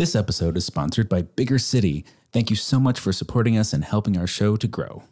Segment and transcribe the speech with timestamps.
[0.00, 2.06] This episode is sponsored by Bigger City.
[2.32, 5.02] Thank you so much for supporting us and helping our show to grow.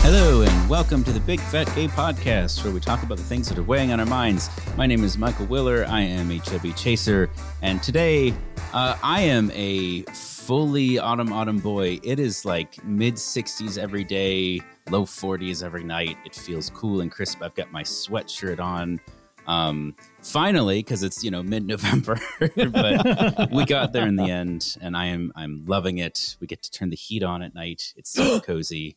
[0.00, 3.48] Hello, and welcome to the Big Fat Gay Podcast, where we talk about the things
[3.48, 4.48] that are weighing on our minds.
[4.76, 5.84] My name is Michael Willer.
[5.88, 7.28] I am a chubby chaser,
[7.62, 8.32] and today
[8.72, 10.04] uh, I am a
[10.48, 12.00] fully autumn autumn boy.
[12.02, 16.16] It is like mid 60s every day, low 40s every night.
[16.24, 17.42] It feels cool and crisp.
[17.42, 18.98] I've got my sweatshirt on.
[19.46, 24.78] Um, finally, because it's you know mid November, but we got there in the end,
[24.80, 26.36] and I am I'm loving it.
[26.40, 27.92] We get to turn the heat on at night.
[27.98, 28.96] It's so cozy.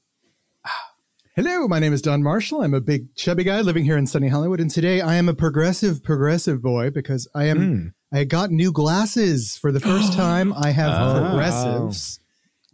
[1.35, 2.61] Hello, my name is Don Marshall.
[2.61, 5.33] I'm a big chubby guy living here in sunny Hollywood, and today I am a
[5.33, 7.93] progressive progressive boy because I am Mm.
[8.13, 10.53] I got new glasses for the first time.
[10.53, 11.19] I have Oh.
[11.21, 12.19] progressives.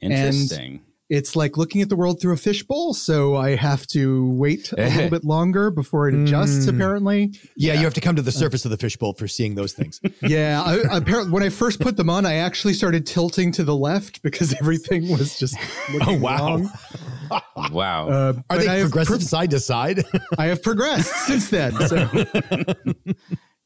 [0.02, 0.82] Interesting.
[1.10, 4.90] It's like looking at the world through a fishbowl, so I have to wait a
[4.90, 6.66] little bit longer before it adjusts.
[6.66, 6.76] Mm.
[6.76, 9.72] Apparently, Yeah, you have to come to the surface of the fishbowl for seeing those
[9.72, 10.02] things.
[10.22, 10.62] yeah.
[10.62, 14.22] I, apparently, when I first put them on, I actually started tilting to the left
[14.22, 15.56] because everything was just
[15.94, 16.48] looking Oh, wow.
[16.58, 16.72] wrong.
[17.72, 18.10] wow.
[18.10, 20.04] Uh, Are they progressive pro- side to side?
[20.38, 21.72] I have progressed since then.
[21.88, 22.10] So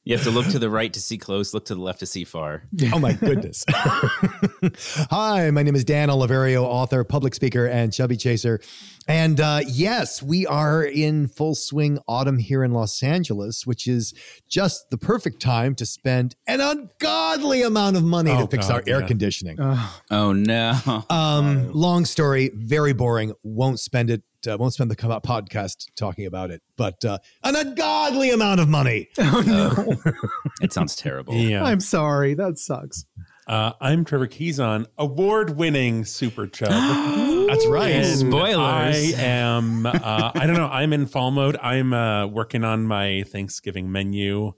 [0.04, 2.06] you have to look to the right to see close, look to the left to
[2.08, 2.64] see far.
[2.92, 3.64] oh my goodness.
[3.70, 8.62] Hi, my name is Dan Oliverio, author, public speaker, and chubby chaser.
[9.08, 14.14] And uh, yes, we are in full swing autumn here in Los Angeles, which is
[14.48, 18.76] just the perfect time to spend an ungodly amount of money Oh, to fix God,
[18.76, 19.60] our air conditioning.
[19.60, 21.04] uh, Oh no.
[21.10, 23.34] Um, long story, very boring.
[23.44, 24.22] Won't spend it.
[24.48, 26.62] Uh, won't spend the co- podcast talking about it.
[26.78, 29.08] But uh, an ungodly amount of money.
[29.20, 30.12] oh no.
[30.62, 31.34] it sounds terrible.
[31.36, 31.64] Yeah.
[31.64, 32.34] I'm sorry.
[32.36, 33.06] That sucks.
[33.52, 36.70] Uh, I'm Trevor Keyson, award winning Super Chub.
[37.50, 37.92] That's right.
[37.92, 38.56] And Spoilers.
[38.58, 41.58] I am, uh, I don't know, I'm in fall mode.
[41.62, 44.54] I'm uh, working on my Thanksgiving menu.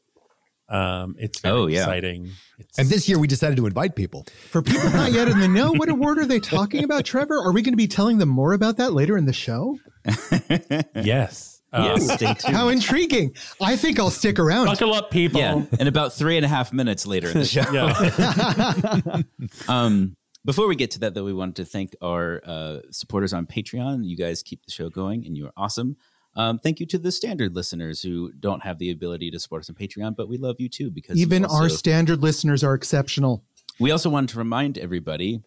[0.70, 1.80] Um, it's very Oh, yeah.
[1.80, 2.30] exciting.
[2.60, 4.28] It's, And this year we decided to invite people.
[4.52, 7.40] For people not yet in the know, what award are they talking about, Trevor?
[7.42, 9.80] Are we going to be telling them more about that later in the show?
[11.04, 11.53] yes.
[11.74, 12.44] Uh, Yes.
[12.44, 13.36] How intriguing.
[13.60, 14.68] I think I'll stick around.
[14.68, 15.42] Buckle up, people.
[15.42, 17.64] Yeah, and about three and a half minutes later in the show.
[17.72, 19.22] Yeah.
[19.68, 23.46] Um, before we get to that, though, we wanted to thank our uh, supporters on
[23.46, 24.06] Patreon.
[24.06, 25.96] You guys keep the show going, and you are awesome.
[26.36, 29.70] Um, thank you to the standard listeners who don't have the ability to support us
[29.70, 33.44] on Patreon, but we love you too because Even also- our standard listeners are exceptional.
[33.80, 35.42] We also wanted to remind everybody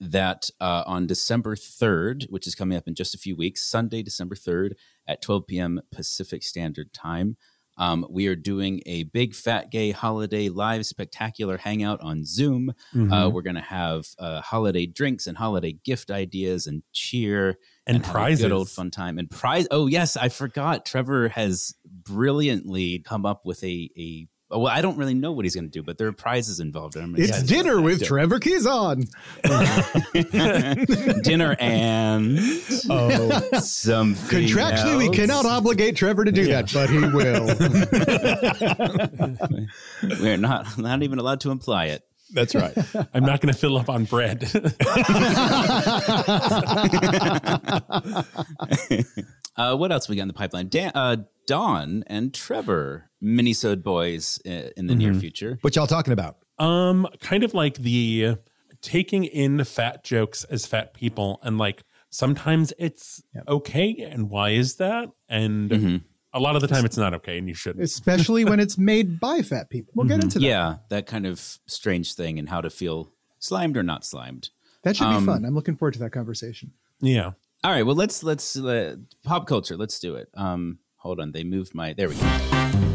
[0.00, 4.02] that uh, on December 3rd, which is coming up in just a few weeks, Sunday,
[4.02, 4.72] December 3rd
[5.10, 5.80] at 12 p.m.
[5.90, 7.36] Pacific Standard Time,
[7.78, 12.72] um, we are doing a big fat gay holiday live spectacular hangout on Zoom.
[12.94, 13.10] Mhm.
[13.26, 17.96] Uh, we're going to have uh, holiday drinks and holiday gift ideas and cheer and
[17.98, 18.44] have a prizes.
[18.44, 19.66] good old fun time and prize.
[19.70, 20.84] Oh yes, I forgot.
[20.84, 24.28] Trevor has brilliantly come up with a a.
[24.50, 26.96] Well, I don't really know what he's going to do, but there are prizes involved.
[26.96, 28.02] I'm It's excited dinner about with.
[28.04, 29.06] Trevor Keyson.
[31.22, 32.36] dinner and
[32.90, 34.46] Oh, something.
[34.48, 36.62] Contractually, we cannot obligate Trevor to do Yeah.
[36.62, 37.46] that, but he will.
[40.20, 42.02] We're not not even allowed to imply it.
[42.32, 42.76] That's right.
[43.14, 44.48] I'm not going to fill up on bread.
[49.56, 50.68] Uh, what else we got in the pipeline?
[50.68, 55.20] Dan, uh, Don and Trevor, Minisode boys uh, in the near Mhm.
[55.20, 55.58] future.
[55.60, 56.36] What y'all talking about?
[56.58, 58.36] um, kind of like the
[58.82, 63.44] taking in fat jokes as fat people, and like sometimes it's Yep.
[63.48, 65.08] okay, and why is that?
[65.28, 66.02] And Mhm.
[66.32, 67.82] A lot of the time, it's not okay, and you shouldn't.
[67.84, 69.92] Especially when it's made by fat people.
[69.96, 70.24] We'll get Mhm.
[70.24, 70.44] into that.
[70.44, 74.50] Yeah, that kind of strange thing and how to feel slimed or not slimed.
[74.82, 75.44] That should be Um, fun.
[75.44, 76.72] I'm looking forward to that conversation.
[77.00, 77.32] Yeah.
[77.62, 79.76] All right, well let's let's uh, pop culture.
[79.76, 80.28] Let's do it.
[80.34, 81.92] Um, hold on, they moved my.
[81.92, 82.89] There we go.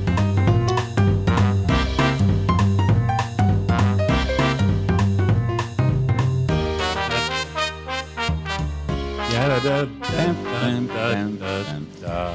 [9.67, 9.87] I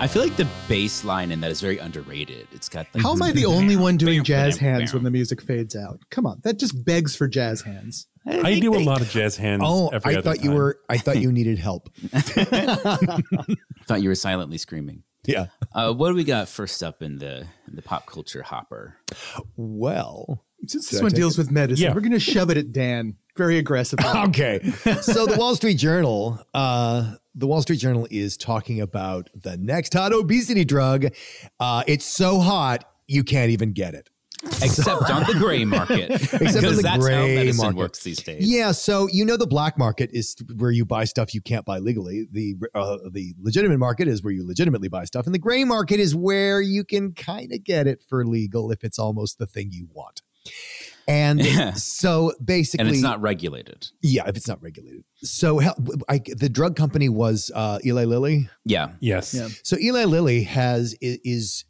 [0.09, 2.49] feel like the bass line in that is very underrated.
[2.53, 5.41] It's got like, How am I the only one doing jazz hands when the music
[5.41, 6.01] fades out?
[6.11, 8.07] Come on, that just begs for jazz hands.
[8.27, 9.63] I think do a lot of jazz hands.
[9.65, 10.79] Oh, every I other thought you were.
[10.89, 11.89] I thought you needed help.
[12.13, 15.03] Thought you were silently screaming.
[15.27, 15.47] Yeah.
[15.73, 18.97] Uh, what do we got first up in the in the pop culture hopper?
[19.57, 20.45] Well.
[20.67, 21.95] Since this one take deals with medicine, Yeah.
[21.95, 24.05] we're going to shove it at Dan very aggressively.
[24.31, 24.61] Okay.
[25.03, 29.95] So the Wall Street Journal, uh, the Wall Street Journal is talking about the next
[29.95, 31.07] hot obesity drug.
[31.59, 34.11] Uh, it's so hot you can't even get it.
[34.63, 36.11] except on the gray market.
[36.11, 37.77] Except on because the that's how medicine market.
[37.79, 38.47] works these days.
[38.51, 41.79] Yeah, so you know the black market is where you buy stuff you can't buy
[41.79, 42.27] legally.
[42.31, 46.01] The uh, the legitimate market is where you legitimately buy stuff, and the gray market
[46.01, 49.71] is where you can kind of get it for legal if it's almost the thing
[49.73, 50.23] you want.
[51.11, 51.73] And Yeah.
[51.75, 53.89] so basically, and it's not regulated.
[54.03, 55.03] yeah, if it's not regulated.
[55.17, 55.77] So hell,
[56.09, 58.49] I, the drug company was uh, Eli Lilly.
[58.65, 58.93] Yeah.
[59.01, 59.35] Yes.
[59.35, 59.49] Yeah.
[59.65, 61.65] So Eli Lilly has is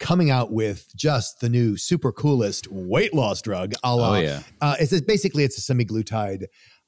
[0.00, 3.74] coming out with just the new super coolest weight loss drug.
[3.82, 4.42] A la, Oh yeah.
[4.60, 6.44] uh, it's basically it's a semaglutide.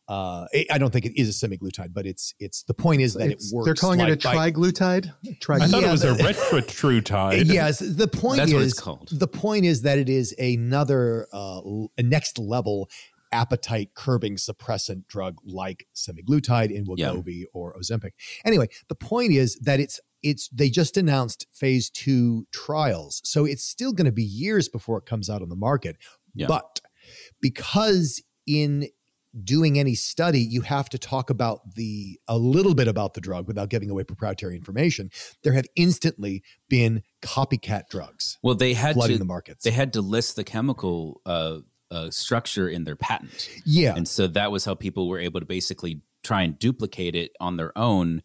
[0.08, 3.14] Uh, I- I don't think it is a semaglutide, but it's it's the point is
[3.14, 3.64] that It's- it works.
[3.66, 5.12] They're calling like it a by- triglutide.
[5.50, 7.46] I thought Yeah, it was a the- retatrutide.
[7.52, 9.08] Yes, the point That's is what it's called.
[9.12, 11.60] the point is that it is another uh,
[11.98, 12.88] next level
[13.32, 17.08] appetite curbing suppressant drug like semaglutide in Yeah.
[17.10, 18.12] Wegovy or Ozempic.
[18.44, 23.20] Anyway, the point is that it's it's they just announced phase 2 trials.
[23.24, 25.96] So it's still going to be years before it comes out on the market.
[26.34, 26.46] Yeah.
[26.46, 26.80] But
[27.40, 28.88] because in
[29.44, 33.46] doing any study you have to talk about the a little bit about the drug
[33.46, 35.10] without giving away proprietary information
[35.42, 39.18] there have instantly been copycat drugs Well, they had flooding to.
[39.18, 41.58] the markets They had to list the chemical uh,
[41.90, 45.46] uh, structure in their patent, yeah and so that was how people were able to
[45.46, 48.22] basically try and duplicate it on their own.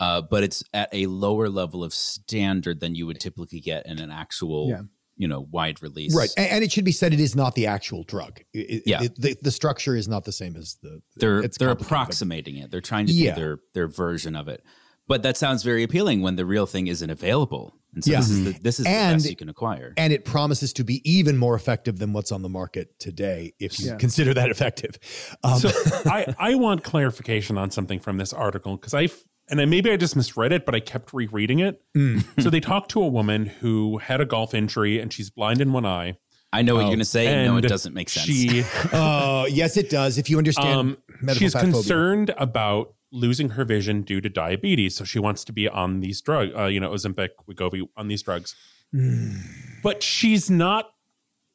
[0.00, 4.00] Uh, but it's at a lower level of standard than you would typically get in
[4.00, 4.82] an actual, Yeah.
[5.16, 6.14] You know, wide release.
[6.16, 8.82] right and, and it should be said it is not the actual drug It- it-
[8.86, 9.02] Yeah.
[9.02, 12.70] it- the, the structure is not the same as the they're it's they're approximating it.
[12.70, 13.34] They're trying to Yeah.
[13.34, 14.64] do their their version of it.
[15.06, 17.74] But that sounds very appealing when the real thing isn't available.
[17.94, 18.20] And so Yeah.
[18.20, 19.92] this is the, this is And- the best you can acquire.
[19.96, 23.78] and it promises to be even more effective than what's on the market today if
[23.78, 23.96] you Yeah.
[23.96, 24.98] consider that effective
[25.44, 25.68] um, So
[26.06, 29.08] I, I want clarification on something from this article because I
[29.48, 31.82] and I, maybe I just misread it, but I kept rereading it.
[31.96, 32.24] Mm.
[32.42, 35.72] so they talked to a woman who had a golf injury and she's blind in
[35.72, 36.16] one eye.
[36.52, 37.44] I know what Oh, you're going to say.
[37.46, 38.26] No, it doesn't make sense.
[38.26, 38.62] She
[38.92, 44.02] uh, yes it does if you understand um, medical she's concerned about losing her vision
[44.02, 46.52] due to diabetes, so she wants to be on these drugs.
[46.56, 48.54] Uh, you know, Ozempic, Wegovy, on these drugs.
[48.92, 49.36] Hmm.
[49.82, 50.90] But she's not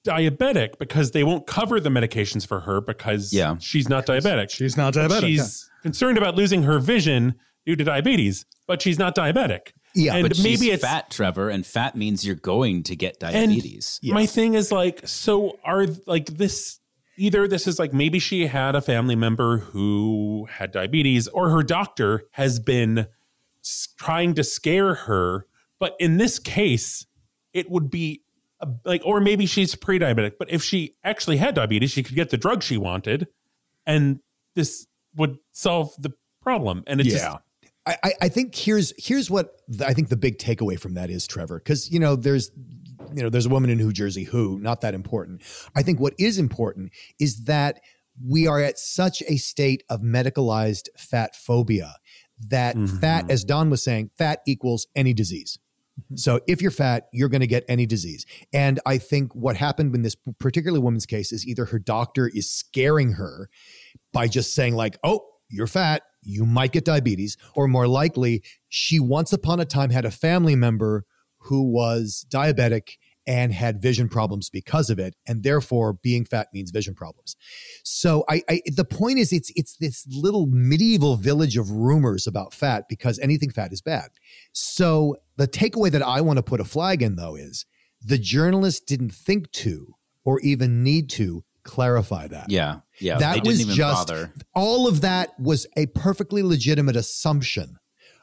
[0.06, 3.57] diabetic because they won't cover the medications for her because Yeah.
[3.59, 4.50] she's not diabetic.
[4.50, 5.21] She's not diabetic.
[5.21, 7.36] She's concerned about losing her vision
[7.69, 9.74] due to diabetes, but she's not diabetic.
[9.94, 13.19] yeah and but maybe she's it's fat, Trevor, and fat means you're going to get
[13.19, 14.00] diabetes.
[14.01, 14.16] Yeah.
[14.16, 16.80] My thing is like, so are like this
[17.16, 21.62] either this is like maybe she had a family member who had diabetes or her
[21.62, 23.06] doctor has been
[23.98, 25.45] trying to scare her,
[25.80, 27.06] but in this case,
[27.54, 28.24] it would be
[28.62, 32.31] a, like, or maybe she's pre-diabetic, but if she actually had diabetes, she could get
[32.31, 33.27] the drug she wanted,
[33.86, 34.22] and
[34.56, 36.12] this would solve the
[36.42, 36.83] problem.
[36.88, 37.18] And it's yeah.
[37.18, 37.38] just
[38.03, 41.25] I, I- think here's here's what the, I think the big takeaway from that is,
[41.27, 42.51] Trevor, because you know there's
[43.15, 45.41] you know there's a woman in New Jersey who not that important.
[45.75, 47.80] I think what is important is that
[48.27, 51.95] we are at such a state of medicalized fat phobia
[52.47, 53.00] that Mhm.
[53.01, 55.57] fat, as Don was saying, fat equals any disease.
[56.15, 58.25] So if you're fat, you're going to get any disease.
[58.53, 62.50] And I think what happened in this particular woman's case is either her doctor is
[62.50, 63.50] scaring her
[64.13, 69.00] by just saying like, "Oh, you're fat, you might get diabetes," or more likely, she
[69.00, 71.06] once upon a time had a family member
[71.40, 72.98] who was diabetic
[73.30, 77.36] and had vision problems because of it, and therefore being fat means vision problems.
[77.84, 82.56] So I, I the point is it's it's this little medieval village of rumors about
[82.56, 84.10] fat because anything fat is bad.
[84.51, 87.68] So the takeaway that I want to put a flag in though is
[88.01, 89.94] the journalist didn't think to
[90.25, 92.50] or even need to clarify that.
[92.50, 93.18] Yeah, yeah.
[93.20, 94.34] That they didn't was even just- bother.
[94.56, 97.78] All of that was a perfectly legitimate assumption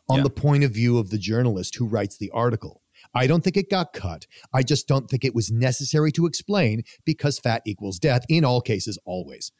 [0.08, 0.24] on Yeah.
[0.24, 2.82] the point of view of the journalist who writes the article.
[3.14, 4.26] I don't think it got cut.
[4.52, 8.60] I just don't think it was necessary to explain because fat equals death in all
[8.60, 9.52] cases, always.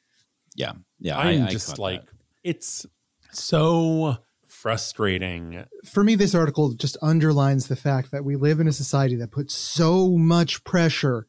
[0.56, 1.18] Yeah, yeah.
[1.18, 2.12] I'm I, I just caught like that.
[2.44, 2.86] it's
[3.32, 4.16] so
[4.46, 5.64] frustrating.
[5.84, 9.30] For me, this article just underlines the fact that we live in a society that
[9.30, 11.26] puts so much pressure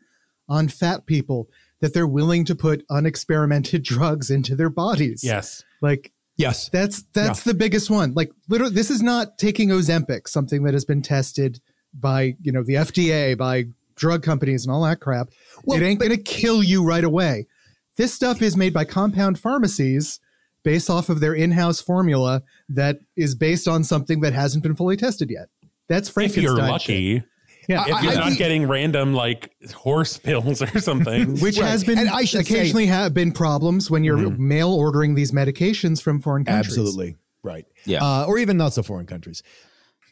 [0.50, 1.50] on fat people
[1.82, 5.22] that they're willing to put unexperimented drugs into their bodies.
[5.24, 5.64] Yes.
[5.82, 6.70] Like Yes.
[6.70, 8.14] that's that's the biggest one.
[8.14, 11.60] Like literally this is not taking Ozempic, something that has been tested
[11.94, 13.66] by, you know, the FDA, by
[13.96, 15.30] drug companies and all that crap.
[15.64, 17.48] Well, it ain't going to kill you right away.
[17.96, 20.20] This stuff is made by compound pharmacies
[20.64, 24.98] based off of their in-house formula that is based on something that hasn't been fully
[24.98, 25.48] tested yet.
[25.90, 26.44] That's frankly.
[26.44, 27.24] If you're shit.
[27.70, 27.98] Lucky, Yeah.
[27.98, 31.40] if you're I- not I- getting random like horse pills or something.
[31.40, 31.70] which Right.
[31.70, 34.38] has been And I should say- occasionally have been problems when you're Mhm.
[34.38, 36.78] mail ordering these medications from foreign countries.
[36.78, 37.16] Absolutely.
[37.44, 37.66] Right.
[37.86, 38.04] Yeah.
[38.04, 39.44] Uh, or even not so foreign countries.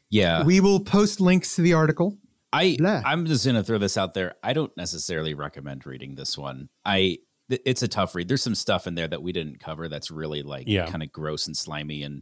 [0.10, 0.44] yeah.
[0.44, 2.18] We will post links to the article.
[2.54, 3.02] I Blah.
[3.06, 4.36] I'm just gonna throw this out there.
[4.44, 6.70] I don't necessarily recommend reading this one.
[6.86, 7.18] I
[7.50, 8.28] th- it's a tough read.
[8.30, 10.86] There's some stuff in there that we didn't cover that's really like Yeah.
[10.90, 12.22] kind of gross and slimy, and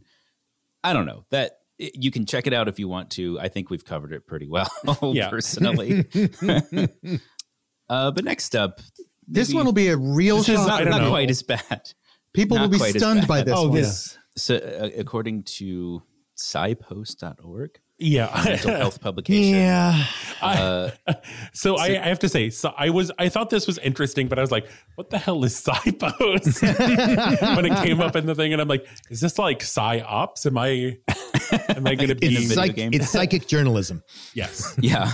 [0.82, 3.38] I don't know that it- you can check it out if you want to.
[3.40, 4.70] I think we've covered it pretty well,
[5.30, 6.06] personally.
[7.88, 8.80] uh, but next up,
[9.26, 10.84] This one will be a real This is shock.
[10.84, 11.92] Not, don't quite as bad.
[12.32, 13.72] People not will be stunned by this oh, one.
[13.80, 14.18] this.
[14.36, 16.02] So, uh, according to
[16.36, 18.42] psypost.org, Yeah.
[18.44, 19.60] mental health publication.
[19.60, 20.04] Yeah.
[20.42, 20.90] Uh,
[21.52, 24.38] so I, I have to say, so I was I thought this was interesting, but
[24.38, 24.66] I was like,
[24.96, 27.56] what the hell is PsyPost?
[27.56, 30.44] when it came up in the thing, and I'm like, is this like PsyOps?
[30.46, 30.98] Am I
[31.68, 32.90] am I gonna be in a It's, video psych- game.
[32.94, 34.02] it's psychic journalism.
[34.34, 34.76] Yes.
[34.82, 35.12] Yeah.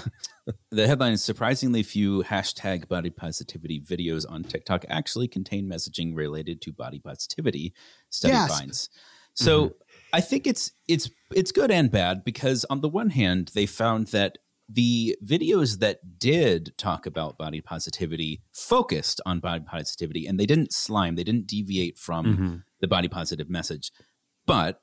[0.71, 6.61] The headline is surprisingly few hashtag body positivity videos on TikTok actually contain messaging related
[6.63, 7.73] to body positivity.
[8.09, 8.53] Study Gasp.
[8.59, 8.91] finds.
[9.35, 9.75] So
[10.13, 14.09] I think it's it's it's good and bad because on the one hand they found
[14.09, 20.47] that the videos that did talk about body positivity focused on body positivity and they
[20.47, 22.63] didn't slime they didn't deviate from Mhm.
[22.81, 23.91] the body positive message
[24.47, 24.81] but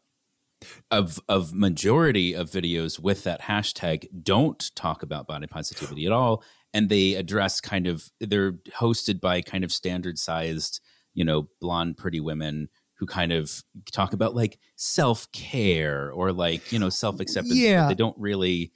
[0.91, 6.43] of of majority of videos with that hashtag don't talk about body positivity at all
[6.73, 10.81] and they address kind of they're hosted by kind of standard sized
[11.13, 16.79] you know blonde pretty women who kind of talk about like self-care or like you
[16.79, 17.87] know self-acceptance but Yeah.
[17.87, 18.71] they don't really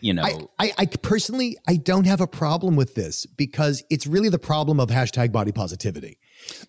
[0.00, 0.22] you know
[0.58, 4.38] I, I, I personally, I don't have a problem with this because it's really the
[4.38, 6.18] problem of hashtag body positivity.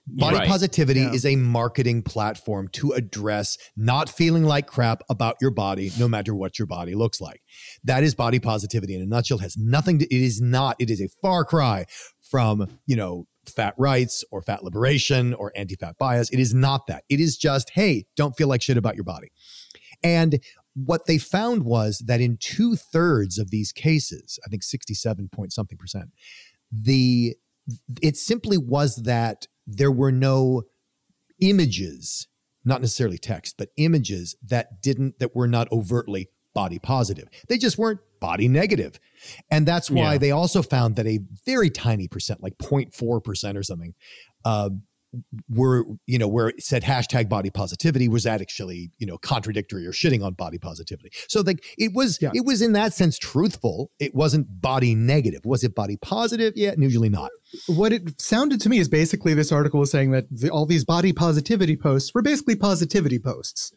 [0.08, 0.48] Body Right.
[0.48, 1.14] positivity Yeah.
[1.14, 6.34] is a marketing platform to address not feeling like crap about your body, no matter
[6.34, 7.42] what your body looks like.
[7.84, 9.38] That is body positivity in a nutshell.
[9.40, 11.86] It has nothing to, it is not, it is a far cry
[12.22, 16.30] from, you know, fat rights or fat liberation or anti fat bias.
[16.32, 17.04] It is not that.
[17.10, 19.30] It is just, hey, don't feel like shit about your body.
[20.04, 20.40] And
[20.74, 25.54] what they found was that in two thirds of these cases, I think 67 point
[25.54, 26.12] something percent,
[26.72, 27.36] the
[28.02, 30.64] it simply was that there were no
[31.40, 32.28] images,
[32.66, 37.28] not necessarily text, but images that didn't that were not overtly body positive.
[37.50, 39.00] They just weren't body negative.
[39.52, 40.18] And that's why Yeah.
[40.18, 43.94] they also found that a very tiny percent, like 0.4% or something,
[44.44, 44.72] uh,
[45.50, 49.86] were you know where it said hashtag body positivity was that actually you know contradictory
[49.86, 52.32] or shitting on body positivity so like it was Yeah.
[52.34, 56.74] it was in that sense truthful it wasn't body negative was it body positive yeah
[56.78, 57.30] usually not
[57.68, 60.84] What it sounded to me is basically this article was saying that the, all these
[60.84, 63.72] body positivity posts were basically positivity posts.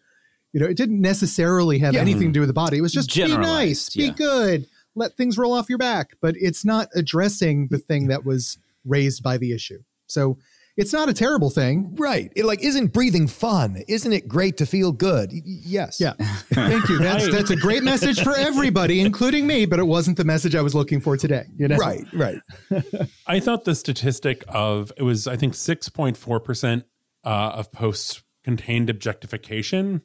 [0.53, 2.01] You know, it didn't necessarily have Yeah.
[2.01, 2.79] anything to do with the body.
[2.79, 4.11] It was just be nice, Generalized, be yeah.
[4.11, 6.17] good, let things roll off your back.
[6.21, 9.79] But it's not addressing the thing that was raised by the issue.
[10.09, 10.37] So
[10.81, 11.95] it's not a terrible thing.
[11.99, 16.01] right it like isn't breathing fun isn't it great to feel good Y- y- yes
[16.01, 16.15] Yeah.
[16.53, 16.99] Thank you.
[16.99, 17.33] That's Right.
[17.33, 20.75] that's a great message for everybody, including me, but it wasn't the message I was
[20.75, 21.45] looking for today.
[21.57, 21.77] You know?
[21.77, 22.39] right right
[23.27, 26.85] I thought the statistic of it was I think six point four percent
[27.25, 30.03] uh, of posts contained objectification.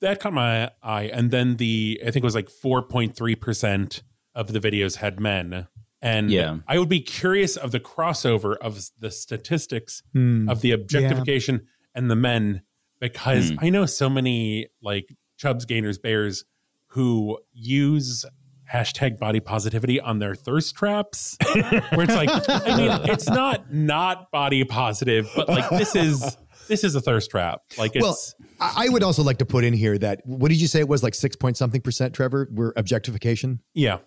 [0.00, 3.34] That caught my eye, and then the I think it was like four point three
[3.34, 4.02] percent
[4.34, 5.66] of the videos had men.
[6.02, 6.58] And Yeah.
[6.66, 10.48] I would be curious of the crossover of the statistics Hmm.
[10.48, 12.62] of the objectification and the men
[13.00, 13.56] because Hmm.
[13.60, 16.44] I know so many like Chubs, Gainers, Bears
[16.88, 18.24] who use
[18.72, 24.30] hashtag body positivity on their thirst traps where it's like I mean it's not not
[24.30, 26.36] body positive but like this is
[26.68, 28.16] this is a thirst trap like it's well
[28.60, 30.86] I I would also like to put in here that what did you say it
[30.88, 33.98] was like six point something percent trevor were objectification yeah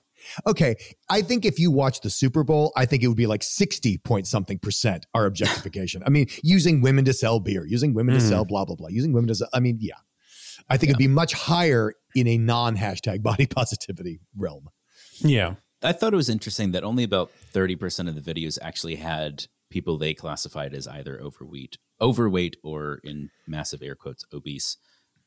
[0.47, 0.75] Okay.
[1.09, 3.97] I think if you watch the Super Bowl, I think it would be like 60
[3.99, 6.03] point something percent are objectification.
[6.05, 8.29] I mean, using women to sell beer, using women to Mhm.
[8.29, 9.49] sell blah, blah, blah, using women to sell.
[9.53, 9.95] I mean, yeah.
[10.69, 14.69] I think it'd be much higher in a non hashtag body positivity realm.
[15.19, 19.47] yeah I thought it was interesting that only about 30% of the videos actually had
[19.69, 24.77] people they classified as either overweight, overweight or in massive air quotes obese.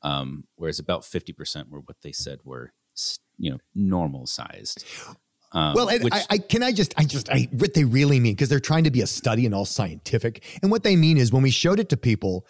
[0.03, 4.85] Um, whereas about 50% were what they said were s- you know normal sized.
[5.53, 8.19] Um, Well, and which- I, I can I just I just I what they really
[8.21, 10.45] mean because they're trying to be a study and all scientific.
[10.63, 12.47] And what they mean is when we showed it to people,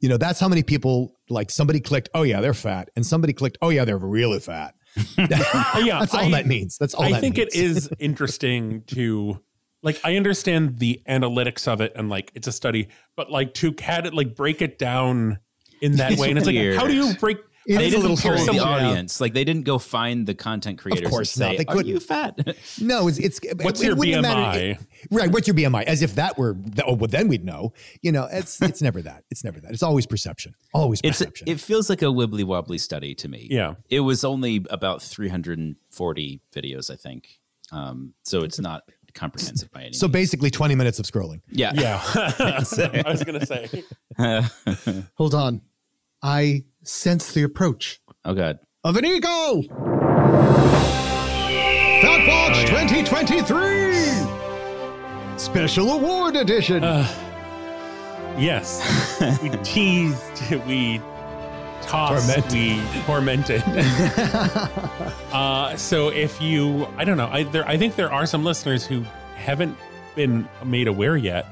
[0.00, 3.32] you know, that's how many people like somebody clicked, oh yeah, they're fat, and somebody
[3.32, 4.74] clicked, oh yeah, they're really fat.
[5.18, 6.76] yeah that's all I- that means.
[6.78, 7.54] That's all I that think means.
[7.54, 9.40] it is interesting to
[9.82, 13.72] like I understand the analytics of it and like it's a study, but like to
[13.72, 15.38] cat it like break it down
[15.82, 16.30] in that It's way.
[16.30, 16.74] And it's weird.
[16.74, 18.58] like how do you break It they is a didn't little poll strange.
[18.58, 19.20] the audience.
[19.20, 21.06] Like they didn't go find the content creators.
[21.06, 21.50] Of course and not.
[21.52, 21.88] say, They Are couldn't.
[21.92, 22.38] you fat?
[22.80, 24.58] No, it's it's What's it your wouldn't matter.
[24.58, 24.70] BMI?
[24.72, 24.78] It-
[25.10, 25.84] right, what's your BMI?
[25.84, 26.56] As if that were
[26.86, 27.72] oh well then we'd know.
[28.02, 29.24] You know, it's it's never that.
[29.30, 29.70] It's never that.
[29.72, 30.54] It's always perception.
[30.74, 31.48] Always It's perception.
[31.48, 33.48] it feels like a wibbly wobbly study to me.
[33.50, 33.74] Yeah.
[33.88, 37.40] It was only about 340 videos, I think.
[37.72, 38.82] um, so it's not
[39.14, 39.92] comprehensive by any.
[39.92, 40.12] So means.
[40.12, 41.40] basically 20 minutes of scrolling.
[41.50, 42.00] yeah, Yeah.
[43.04, 43.84] I was going to say.
[45.16, 45.60] Hold on.
[46.24, 49.64] I sense the approach oh god, of an eagle.
[52.00, 56.82] Fat Watch 2023 Special Award Edition.
[58.38, 58.80] Yes.
[59.42, 60.98] We teased, we
[61.82, 62.52] tossed, Tormented.
[62.52, 63.62] we tormented.
[65.32, 68.86] uh, so if you, I don't know, I, there, I think there are some listeners
[68.86, 69.02] who
[69.36, 69.76] haven't
[70.16, 71.46] been made aware yet.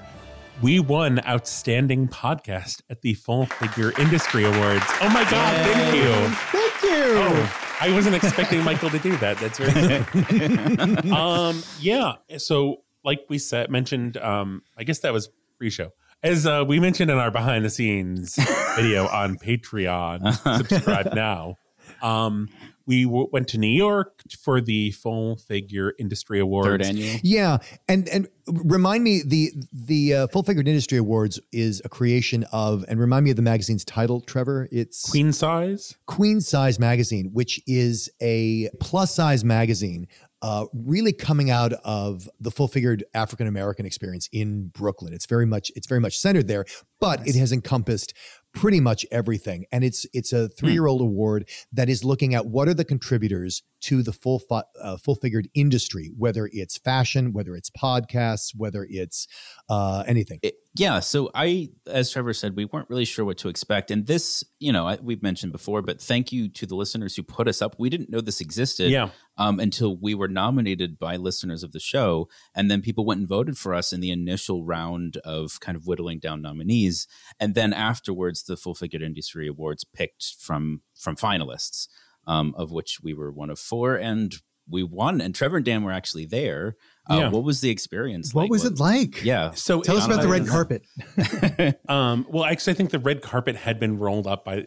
[0.62, 4.84] We won Outstanding Podcast at the Full Figure Industry Awards.
[5.00, 6.36] Oh my God, thank you.
[6.52, 7.14] Thank you.
[7.16, 9.38] Oh, I wasn't expecting Michael to do that.
[9.38, 11.06] That's very good.
[11.12, 12.12] um, yeah.
[12.38, 15.90] So, like we said, mentioned, um, I guess that was pre-show.
[16.22, 18.36] As uh, we mentioned in our behind the scenes
[18.76, 20.32] video on Patreon,
[20.68, 21.56] subscribe now.
[22.02, 22.48] Um,
[22.86, 26.68] we w- went to New York for the Full Figure Industry Awards.
[26.68, 27.16] third annual.
[27.22, 27.58] Yeah,
[27.88, 32.84] and and remind me the the uh, Full Figure Industry Awards is a creation of
[32.88, 34.68] and remind me of the magazine's title, Trevor.
[34.72, 35.96] It's Queen size.
[36.06, 40.06] Queen Size Magazine, which is a plus size magazine,
[40.42, 45.12] uh, really coming out of the full figured African American experience in Brooklyn.
[45.12, 46.64] It's very much it's very much centered there,
[47.00, 48.12] but it has encompassed
[48.54, 52.46] pretty much everything, and it's it's a three year old award that is looking at
[52.46, 57.32] what are the contributors to the full fi- uh, full figured industry, whether it's fashion,
[57.32, 59.26] whether it's podcasts, whether it's
[59.68, 60.38] uh, anything.
[60.42, 64.06] It- yeah so i as trevor said we weren't really sure what to expect and
[64.06, 67.46] this you know I, we've mentioned before but thank you to the listeners who put
[67.48, 69.10] us up we didn't know this existed Yeah.
[69.36, 73.28] um, until we were nominated by listeners of the show and then people went and
[73.28, 77.06] voted for us in the initial round of kind of whittling down nominees
[77.38, 81.86] and then afterwards the full figured industry awards picked from from finalists
[82.26, 84.36] um, of which we were one of four and
[84.72, 86.76] we won and trevor and dan were actually there
[87.10, 87.28] uh, Yeah.
[87.30, 88.50] what was the experience what like?
[88.50, 89.22] was it like?
[89.24, 90.84] yeah So Tell us about the red carpet.
[91.88, 94.66] Um, well, actually, I think the red carpet had been rolled up by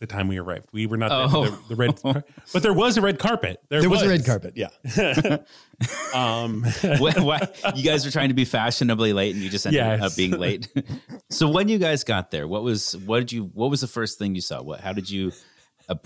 [0.00, 0.68] the time we arrived.
[0.72, 1.44] We were not there Oh.
[1.46, 3.60] the, the red, car- but there was a red carpet.
[3.68, 4.68] There, There was a red carpet, yeah.
[6.14, 6.64] Um,
[6.98, 10.02] Why- why- you guys were trying to be fashionably late and you just ended Yes.
[10.02, 10.68] up being late.
[11.30, 14.18] so when you guys got there, what was what did you what was the first
[14.18, 14.62] thing you saw?
[14.62, 15.32] What how did you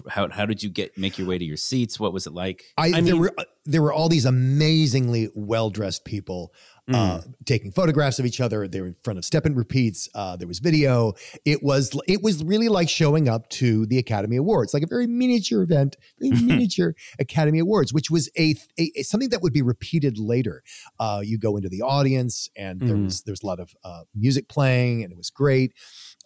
[0.08, 1.98] how how did you get make your way to your seats?
[2.00, 2.64] What was it like?
[2.76, 3.32] I, I there mean- were
[3.64, 6.52] there were all these amazingly well dressed people
[6.90, 8.66] uh, taking photographs of each other.
[8.66, 10.08] They were in front of step and repeats.
[10.14, 11.12] Uh, there was video.
[11.44, 15.06] It was it was really like showing up to the Academy Awards, like a very
[15.06, 19.60] miniature event, very miniature Academy Awards, which was a, a, a- something that would be
[19.60, 20.62] repeated later.
[20.98, 23.04] Uh, you go into the audience, and there Mhm.
[23.04, 25.74] was there was a lot of uh, music playing, and it was great.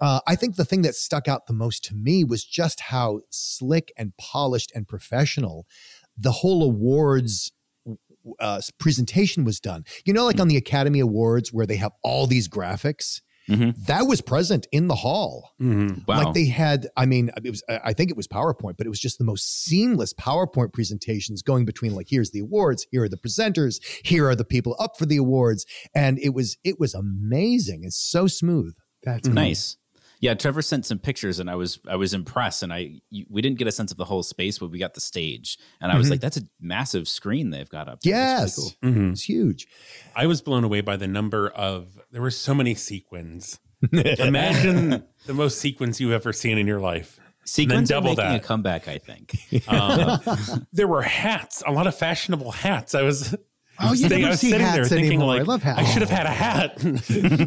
[0.03, 3.21] Uh, I think the thing that stuck out the most to me was just how
[3.31, 5.67] slick and polished and professional
[6.19, 7.53] the whole awards
[8.39, 9.85] uh, presentation was done.
[10.05, 13.21] You know, like on the Academy Awards where they have all these graphics.
[13.49, 13.75] Mhm.
[13.87, 15.51] That was present in the hall.
[15.61, 16.07] mhm.
[16.07, 16.19] Wow.
[16.25, 17.63] Like they had, I mean, it was.
[17.69, 21.65] I think it was PowerPoint, but it was just the most seamless PowerPoint presentations going
[21.65, 25.07] between like, here's the awards, here are the presenters, here are the people up for
[25.07, 28.75] the awards, and it was it was amazing It's so smooth.
[29.03, 29.35] That's Mhm.
[29.35, 29.77] nice.
[30.23, 32.63] Yeah, Trevor sent some pictures, and I was I was impressed.
[32.63, 35.01] And I we didn't get a sense of the whole space, but we got the
[35.01, 36.11] stage, and I was Mhm.
[36.13, 38.13] like, "That's a massive screen they've got up." there.
[38.15, 39.13] That's Yes, really Mhm.
[39.13, 39.67] it's huge.
[40.17, 41.99] I was blown away by the number of.
[42.11, 43.59] There were so many sequins.
[43.93, 47.19] Imagine the most sequins you've ever seen in your life.
[47.45, 48.37] Sequins are double making that.
[48.37, 49.37] a comeback, I think.
[49.67, 52.95] Um, there were hats, a lot of fashionable hats.
[52.95, 53.35] I was.
[53.81, 55.27] Oh, you sitting- never I was see sitting there hats thinking, anymore.
[55.29, 55.81] like, I love hats.
[55.81, 56.79] I should have had a hat.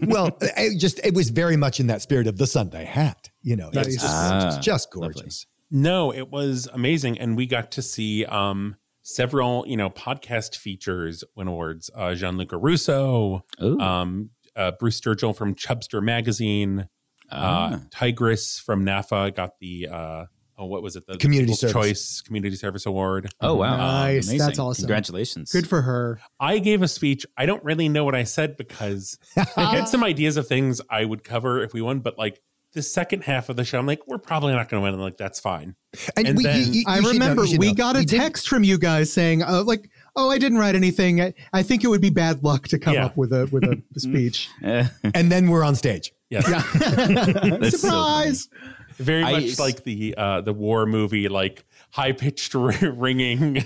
[0.07, 3.29] well, it just it was very much in that spirit of the Sunday hat.
[3.41, 3.87] You know, Nice.
[3.87, 5.29] it's just, Ah, gorgeous, just lovely.
[5.71, 11.23] No, it was amazing, and we got to see um, several, you know, podcast features
[11.35, 11.89] win awards.
[11.95, 16.87] Uh, Gianluca Russo, um, uh, Bruce Sturgell from Chubstr Magazine,
[17.31, 17.73] Ah.
[17.75, 20.25] uh, Tigress from NAAFA got the uh,
[20.57, 21.05] oh, what was it?
[21.07, 21.73] The Community People's Service.
[21.73, 23.29] Choice Community Service Award.
[23.41, 24.27] oh wow, Nice.
[24.27, 24.37] Amazing.
[24.39, 24.83] That's awesome.
[24.83, 25.51] Congratulations.
[25.51, 26.19] good for her.
[26.39, 27.25] I gave a speech.
[27.37, 29.17] I don't really know what I said because
[29.57, 32.41] I had some ideas of things I would cover if we won, but like
[32.73, 34.93] the second half of the show, I'm like, we're probably not going to win.
[34.95, 35.75] And like, that's fine.
[36.17, 37.73] And, And we, then- you- you- I you should know- remember we know.
[37.73, 40.75] got a We did- text from you guys saying, uh, like, oh, I didn't write
[40.75, 41.21] anything.
[41.21, 43.05] I, I think it would be bad luck to come Yeah.
[43.05, 44.49] up with a with a speech.
[44.61, 46.11] And then we're on stage.
[46.29, 46.45] Yes.
[47.79, 48.43] surprise.
[48.43, 48.49] so
[48.97, 49.05] Surprise!
[49.05, 53.63] Very I- much like the uh, the war movie, like high pitched ringing in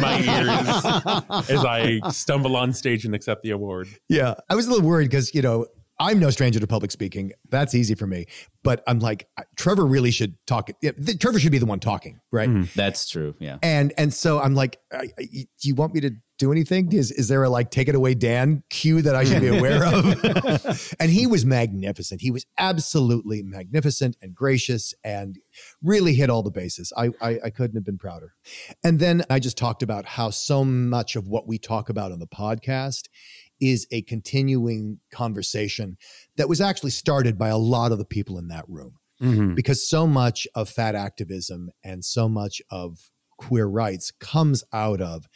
[0.00, 3.88] my ears as I stumble on stage and accept the award.
[4.08, 5.66] Yeah, I was a little worried because you know
[5.98, 7.32] I'm no stranger to public speaking.
[7.48, 8.26] That's easy for me.
[8.62, 10.68] But I'm like, Trevor really should talk.
[10.82, 12.48] Yeah, Trevor should be the one talking, right?
[12.48, 12.72] Mhm.
[12.74, 13.34] That's true.
[13.38, 13.58] Yeah.
[13.62, 16.92] And and so I'm like, I, I, do you want me to do anything?
[16.92, 19.84] Is is there a like take it away, Dan cue that I should be aware
[19.86, 20.94] of?
[21.00, 22.20] and he was magnificent.
[22.20, 25.38] He was absolutely magnificent and gracious and
[25.82, 26.92] really hit all the bases.
[26.96, 28.34] I, I I couldn't have been prouder.
[28.84, 32.18] And then I just talked about how so much of what we talk about on
[32.18, 33.04] the podcast
[33.60, 35.96] is a continuing conversation
[36.36, 39.54] that was actually started by a lot of the people in that room Mhm.
[39.54, 45.26] because so much of fat activism and so much of queer rights comes out of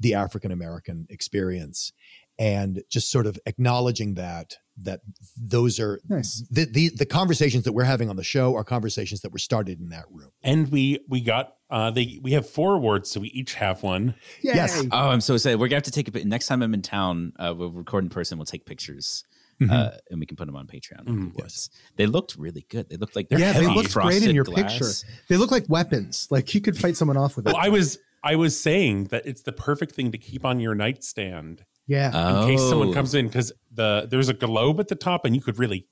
[0.00, 1.92] the African American experience
[2.38, 5.00] and just sort of acknowledging that that
[5.40, 6.44] those are Nice.
[6.50, 9.80] the, the the conversations that we're having on the show are conversations that were started
[9.80, 10.30] in that room.
[10.42, 14.14] And we we got uh they we have four awards, so we each have one.
[14.42, 14.52] Yay.
[14.54, 14.84] Yes.
[14.92, 15.58] Oh, I'm so excited.
[15.58, 17.32] We're gonna have to take a pic- next time I'm in town.
[17.38, 18.36] Uh, we'll record in person.
[18.36, 19.24] We'll take pictures,
[19.62, 19.72] Mhm.
[19.72, 21.06] uh, and we can put them on Patreon.
[21.06, 21.32] Mhm.
[21.38, 22.90] Yes, they looked really good.
[22.90, 24.72] They looked like they're Yeah, they heavy looked great in your glass.
[24.78, 25.16] picture.
[25.28, 26.28] They look like weapons.
[26.30, 27.54] Like you could fight someone off with it.
[27.54, 30.74] Well, I was I was saying that it's the perfect thing to keep on your
[30.74, 32.10] nightstand yeah.
[32.12, 35.34] Oh, in case someone comes in because the there's a globe at the top and
[35.34, 35.86] you could really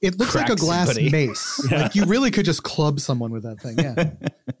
[0.00, 1.10] it looks like a glass somebody.
[1.10, 1.66] mace.
[1.70, 3.78] Like you really could just club someone with that thing.
[3.78, 4.10] Yeah.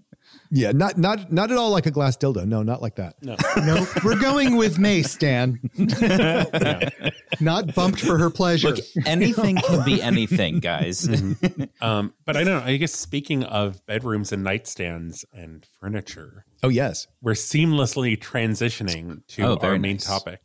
[0.54, 2.46] Yeah, not not not at all like a glass dildo.
[2.46, 3.14] No, not like that.
[3.22, 3.36] no.
[3.56, 5.58] no, we're going with mace, Dan.
[5.76, 6.90] Yeah.
[7.40, 8.68] Not bumped for her pleasure.
[8.68, 11.08] Look, anything can be anything, guys.
[11.80, 12.70] Um, but I don't know.
[12.70, 17.06] I guess speaking of bedrooms and nightstands and furniture, Oh yes.
[17.20, 20.04] we're seamlessly transitioning to Oh, our main nice.
[20.06, 20.40] topic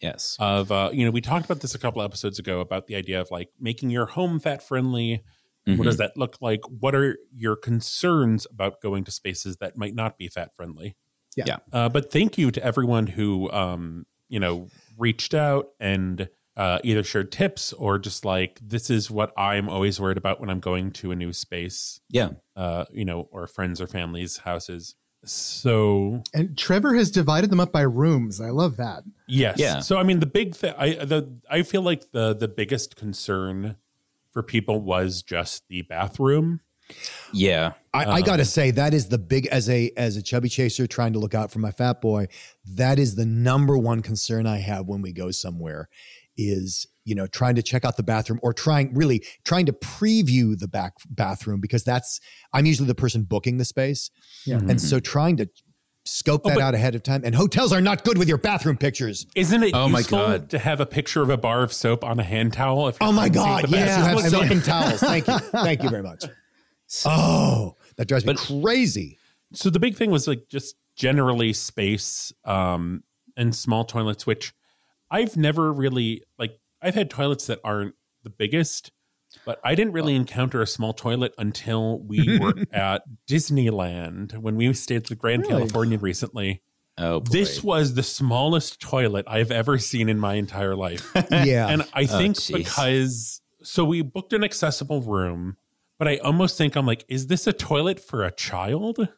[0.00, 0.36] yes.
[0.40, 3.20] of uh, you know we talked about this a couple episodes ago about the idea
[3.20, 5.22] of like making your home fat friendly.
[5.66, 5.84] What Mhm.
[5.84, 6.60] does that look like?
[6.80, 10.96] What are your concerns about going to spaces that might not be fat friendly?
[11.36, 11.44] Yeah.
[11.46, 11.56] Yeah.
[11.72, 17.04] Uh, but thank you to everyone who um, you know reached out and uh, either
[17.04, 20.90] shared tips or just like this is what I'm always worried about when I'm going
[20.92, 22.00] to a new space.
[22.08, 22.30] Yeah.
[22.56, 24.94] Uh, you know, or friends or families' houses.
[25.30, 28.40] So and Trevor has divided them up by rooms.
[28.40, 29.04] I love that.
[29.26, 29.58] Yes.
[29.58, 29.80] Yeah.
[29.80, 33.76] So I mean, the big thing, I the I feel like the the biggest concern
[34.32, 36.60] for people was just the bathroom.
[37.32, 37.72] Yeah.
[37.92, 40.86] I, I gotta um, say that is the big as a as a chubby chaser
[40.86, 42.28] trying to look out for my fat boy.
[42.64, 45.88] That is the number one concern I have when we go somewhere,
[46.36, 50.58] is you know trying to check out the bathroom or trying really trying to preview
[50.58, 52.20] the back bathroom because that's
[52.52, 54.10] I'm usually the person booking the space,
[54.46, 54.58] Yeah.
[54.58, 55.48] and so trying to
[56.04, 57.20] scope Oh, that but- out ahead of time.
[57.24, 59.26] And hotels are not good with your bathroom pictures.
[59.36, 60.48] Isn't it Oh my God.
[60.50, 62.88] to have a picture of a bar of soap on a hand towel?
[62.88, 63.62] If you're Oh my trying to see god!
[63.62, 65.00] what the Yes, you have soap and towels.
[65.00, 66.24] Thank you, thank you very much.
[67.04, 69.18] Oh, that drives me But- crazy.
[69.52, 73.02] So the big thing was like just generally space um,
[73.36, 74.52] and small toilets, which
[75.10, 76.52] I've never really like.
[76.82, 78.92] I've had toilets that aren't the biggest,
[79.44, 84.72] but I didn't really encounter a small toilet until we were at Disneyland when we
[84.72, 85.54] stayed at the Grand Really?
[85.54, 86.62] Californian recently.
[86.96, 87.30] Oh, boy.
[87.30, 91.12] This was the smallest toilet I've ever seen in my entire life.
[91.30, 92.54] Yeah, And I oh, think jeez.
[92.54, 95.56] because so we booked an accessible room,
[95.98, 99.08] but I almost think I'm like, is this a toilet for a child?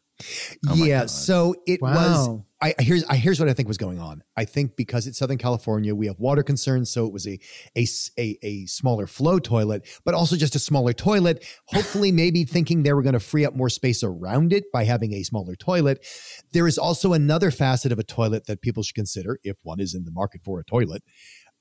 [0.69, 1.07] Oh yeah.
[1.07, 2.29] So it was.
[2.29, 2.45] Wow.
[2.63, 4.23] I here's I, here's what I think was going on.
[4.37, 7.39] I think because it's Southern California, we have water concerns, so it was a
[7.75, 7.87] a
[8.19, 11.45] a, a smaller flow toilet, but also just a smaller toilet.
[11.67, 15.15] Hopefully, maybe thinking they were going to free up more space around it by having
[15.15, 16.07] a smaller toilet.
[16.53, 19.95] There is also another facet of a toilet that people should consider if one is
[19.95, 21.03] in the market for a toilet,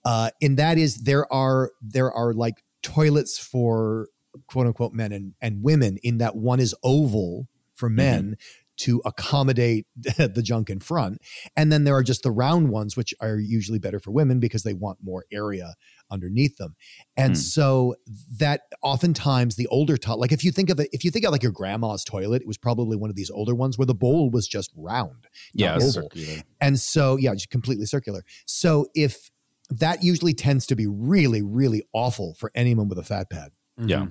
[0.03, 4.09] uh, and that is there are there are like toilets for
[4.47, 7.47] quote unquote men and, and women in that one is oval
[7.79, 8.35] for men
[8.81, 11.19] to accommodate the junk in front.
[11.57, 14.63] And then there are just the round ones, which are usually better for women because
[14.63, 15.73] they want more area
[16.09, 16.75] underneath them.
[17.17, 17.35] And Hmm.
[17.41, 17.95] so
[18.37, 21.31] that oftentimes the older toilet, like if you think of it, if you think of
[21.33, 24.29] like your grandma's toilet, it was probably one of these older ones where the bowl
[24.29, 25.27] was just round.
[25.53, 25.75] yeah.
[25.75, 25.91] oval.
[25.91, 26.43] circular.
[26.61, 28.23] And so, yeah, just completely circular.
[28.45, 29.29] So if
[29.71, 33.51] that usually tends to be really, really awful for anyone with a fat pad.
[33.77, 34.07] Yeah.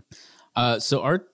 [0.55, 1.25] Uh, so our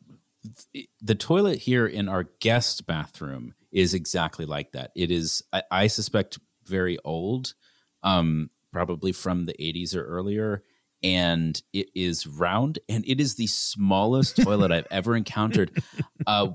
[1.01, 4.91] the toilet here in our guest bathroom is exactly like that.
[4.95, 7.55] It is, I, I suspect, very old,
[8.03, 10.63] um, probably from the 80s or earlier.
[11.03, 15.83] And it is round, and it is the smallest toilet I've ever encountered.
[16.27, 16.51] Uh,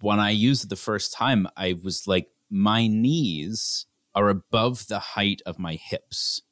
[0.00, 4.98] when I used it the first time, I was like, my knees are above the
[4.98, 6.42] height of my hips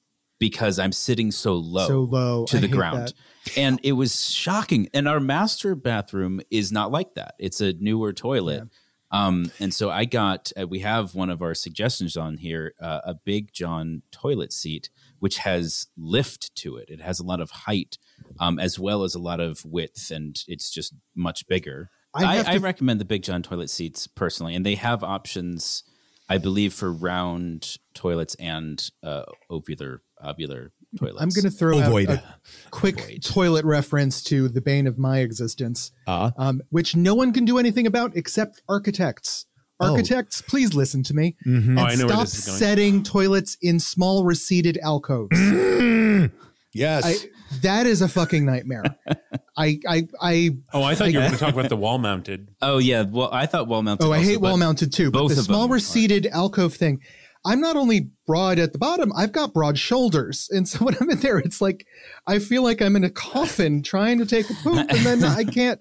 [0.40, 2.98] because I'm sitting so low so low to I the ground.
[2.98, 3.12] that.
[3.56, 4.88] And it was shocking.
[4.92, 7.34] And our master bathroom is not like that.
[7.38, 8.68] It's a newer toilet.
[9.12, 13.00] Um, and so I got, uh, we have one of our suggestions on here, uh,
[13.04, 16.88] a Big John toilet seat, which has lift to it.
[16.88, 17.98] It has a lot of height,
[18.38, 21.90] um, as well as a lot of width, and it's just much bigger.
[22.14, 25.82] I I, I, recommend the Big John toilet seats personally, and they have options.
[26.28, 31.20] I believe for round toilets and uh, ovular ovular toilets.
[31.22, 32.08] I'm going to throw out Ovoid.
[32.08, 32.22] a
[32.70, 33.24] quick Ovoid.
[33.32, 37.58] toilet reference to the bane of my existence, Uh, um, which no one can do
[37.58, 39.46] anything about except architects.
[39.82, 39.92] Oh.
[39.92, 41.68] Architects, please listen to me mhm.
[41.68, 42.58] and Oh, I know where stop this is going.
[42.58, 45.38] setting toilets in small receded alcoves.
[46.74, 47.04] yes.
[47.04, 47.14] I,
[47.62, 48.84] that is a fucking nightmare.
[49.56, 52.48] I, I, I, Oh, I thought you were going to talk about the wall mounted.
[52.62, 54.04] oh yeah, well I thought wall mounted.
[54.06, 55.10] oh, I also, hate wall mounted too.
[55.10, 57.00] But both the of small them are- receded alcove thing,
[57.44, 60.48] I'm not only broad at the bottom, I've got broad shoulders.
[60.52, 61.86] And so when I'm in there, it's like
[62.26, 65.44] I feel like I'm in a coffin trying to take a poop, and then I
[65.44, 65.80] can't.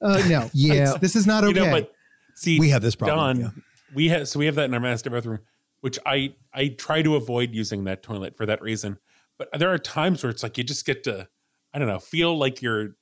[0.00, 0.74] Uh, no, Yeah.
[0.74, 1.58] It's- this is not okay.
[1.60, 1.92] You know, but
[2.34, 3.50] see, We have this problem, Don, yeah.
[3.94, 5.40] we have so we have that in our master bathroom,
[5.80, 8.98] which I I try to avoid using that toilet for that reason.
[9.38, 11.28] But there are times where it's like you just get to,
[11.74, 12.96] I don't know, feel like you're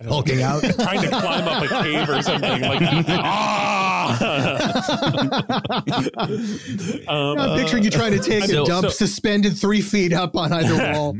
[0.00, 0.60] I Hulking out.
[0.62, 2.62] trying to climb up a cave or something.
[2.62, 4.53] Like ah.
[7.08, 10.36] um, I'm picturing you trying to take So- a dump so- suspended three feet up
[10.36, 11.16] on either wall.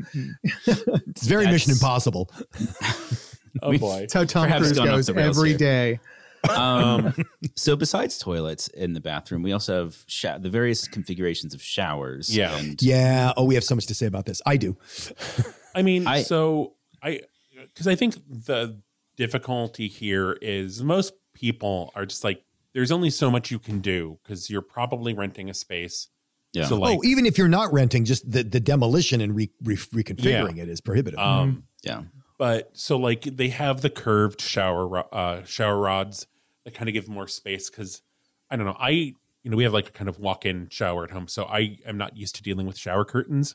[0.66, 2.30] it's very Mission Impossible.
[3.62, 4.00] oh boy.
[4.00, 5.58] That's how Tom Perhaps Cruise goes the rails every here.
[5.58, 6.00] day.
[6.54, 7.14] Um,
[7.56, 12.34] so besides toilets in the bathroom, we also have sho- the various configurations of showers.
[12.34, 12.56] Yeah.
[12.58, 13.32] and Yeah.
[13.36, 14.42] Oh, we have so much to say about this.
[14.44, 14.76] I do.
[15.74, 17.20] I mean, I- so I
[17.72, 18.78] because I think the
[19.16, 22.42] difficulty here is most people are just like
[22.74, 26.08] there's only so much you can do because you're probably renting a space.
[26.52, 26.66] yeah.
[26.66, 29.76] So like oh, even if you're not renting, just the, the demolition and re, re,
[29.76, 31.18] reconfiguring it is prohibitive.
[31.20, 32.02] um yeah.
[32.38, 36.26] but so like they have the curved shower uh shower rods
[36.64, 38.02] that kind of give more space because
[38.50, 41.10] I don't know I you know we have like a kind of walk-in shower at
[41.10, 43.54] home so I am not used to dealing with shower curtains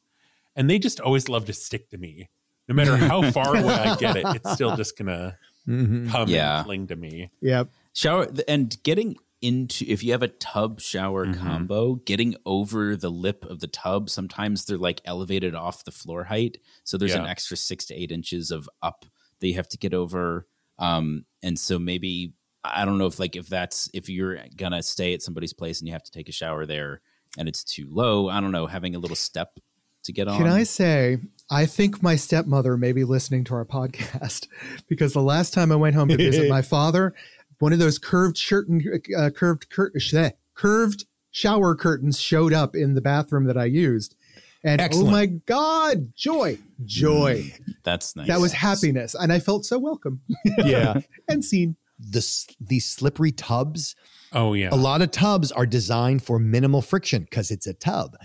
[0.55, 2.29] and they just always love to stick to me
[2.67, 5.35] no matter how far away I get it it's still just gonna
[5.67, 6.09] Mhm.
[6.09, 6.57] come Yeah.
[6.59, 7.69] and cling to me Yep.
[7.93, 11.37] Shower and getting into if you have a tub shower Mhm.
[11.39, 16.25] combo, getting over the lip of the tub, sometimes they're like elevated off the floor
[16.25, 16.57] height.
[16.83, 19.05] So there's an extra six to eight inches of up
[19.39, 20.45] that you have to get over.
[20.77, 22.33] Um, and so maybe
[22.65, 25.87] I don't know if like if that's if you're gonna stay at somebody's place and
[25.87, 27.01] you have to take a shower there
[27.37, 29.57] and it's too low, I don't know, having a little step
[30.03, 30.37] to get on.
[30.37, 31.17] Can I say,
[31.49, 34.47] I think my stepmother may be listening to our podcast
[34.89, 37.13] because the last time I went home to visit my father,
[37.59, 38.83] one of those curved shirt and
[39.17, 40.13] uh, curved cur- sh-
[40.55, 44.15] curved shower curtains showed up in the bathroom that I used.
[44.63, 45.07] And Excellent.
[45.07, 47.53] oh my God, joy, joy.
[47.83, 48.27] That's nice.
[48.27, 49.15] That was happiness.
[49.15, 50.21] And I felt so welcome
[50.65, 50.99] Yeah.
[51.29, 51.77] and seen.
[51.97, 53.95] the, s- these slippery tubs
[54.33, 54.69] oh yeah.
[54.71, 58.15] A lot of tubs are designed for minimal friction because it's a tub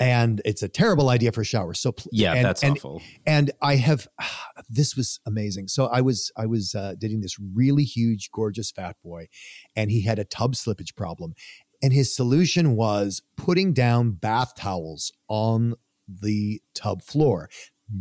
[0.00, 3.02] and it's a terrible idea for showers so pl- yeah, and, that's and, awful.
[3.26, 4.08] and i have
[4.68, 5.68] this was amazing.
[5.68, 9.28] So i was i was uh, dating this really huge gorgeous fat boy
[9.76, 11.34] and he had a tub slippage problem
[11.82, 15.74] and his solution was putting down bath towels on
[16.08, 17.48] the tub floor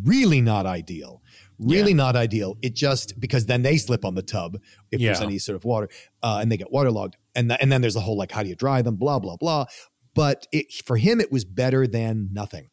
[0.04, 1.22] really not ideal
[1.60, 4.58] really not ideal it just because then they slip on the tub
[4.92, 5.88] if there's any sort of water
[6.24, 8.50] uh, and they get waterlogged and, th- and then there's a whole like how do
[8.50, 9.66] you dry them blah blah blah
[10.16, 12.70] but it, for him it was better than nothing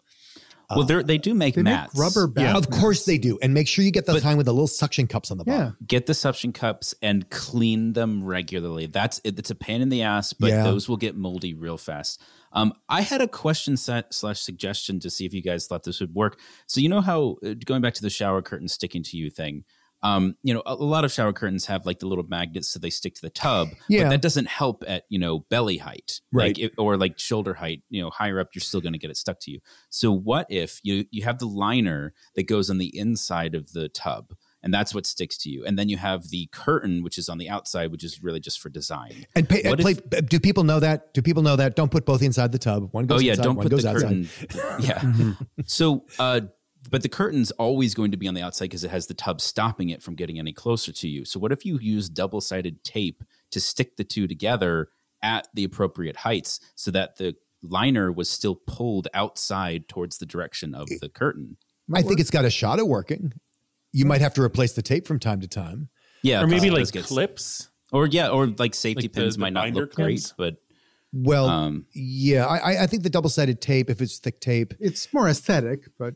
[0.71, 1.99] Well, they they do make They make mats.
[1.99, 3.39] rubber bath yeah, of course they do.
[3.43, 5.45] And make sure you get the But- kind with the little suction cups on the
[5.47, 5.57] Yeah.
[5.59, 5.77] bottom.
[5.87, 8.87] get the suction cups and clean them regularly.
[8.87, 10.63] That's it, it's a pain in the ass, but Yeah.
[10.63, 12.21] those will get moldy real fast.
[12.53, 16.01] Um, I had a question set slash suggestion to see if you guys thought this
[16.01, 16.39] would work.
[16.67, 19.65] So you know how uh, going back to the shower curtain sticking to you thing.
[20.03, 22.79] Um, you know, a, a lot of shower curtains have like the little magnets so
[22.79, 24.05] they stick to the tub, Yeah.
[24.05, 26.57] but that doesn't help at you know belly height, Right.
[26.57, 27.83] Like if, or like shoulder height.
[27.91, 29.61] You know, higher up, you're still going to get it stuck to you.
[29.91, 33.91] So what if you you have the liner that goes on the inside of the
[33.91, 34.33] tub?
[34.63, 35.65] And that's what sticks to you.
[35.65, 38.61] And then you have the curtain, which is on the outside, which is really just
[38.61, 39.27] for design.
[39.35, 41.15] And pay, What play, if- do people know that?
[41.15, 41.77] Do people know that?
[41.77, 42.89] Don't put both inside the tub.
[42.93, 44.29] One Oh goes yeah, inside, don't one put goes the outside.
[44.29, 44.77] curtain.
[44.81, 45.33] yeah.
[45.67, 46.43] So, uh,
[46.91, 49.41] but the curtain's always going to be on the outside because it has the tub
[49.41, 51.25] stopping it from getting any closer to you.
[51.25, 54.89] So, what if you use double sided tape to stick the two together
[55.23, 60.75] at the appropriate heights so that the liner was still pulled outside towards the direction
[60.75, 61.59] of the curtain?
[61.95, 63.33] I think it's got a shot at working.
[63.93, 65.89] You might have to replace the tape from time to time.
[66.23, 67.69] Yeah, or maybe it like does clips.
[67.93, 70.35] or yeah, or like safety Like pins the might not binder look great, clips?
[70.37, 70.57] but
[71.13, 74.75] Well, um, yeah, I, I- I think the double sided tape, if it's thick tape,
[74.79, 76.15] It's more aesthetic, but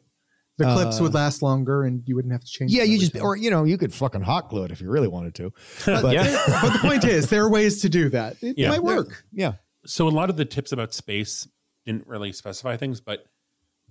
[0.59, 2.71] the clips Uh, would last longer and you wouldn't have to change.
[2.71, 3.23] yeah, you just time.
[3.23, 5.53] or you know you could fucking hot glue it if you really wanted to.
[5.87, 6.43] But yeah.
[6.63, 8.37] but the point is, there are ways to do that.
[8.43, 8.69] It Yeah.
[8.69, 9.25] might work.
[9.33, 9.55] yeah,
[9.87, 11.49] So a lot of the tips about space
[11.87, 13.25] didn't really specify things, but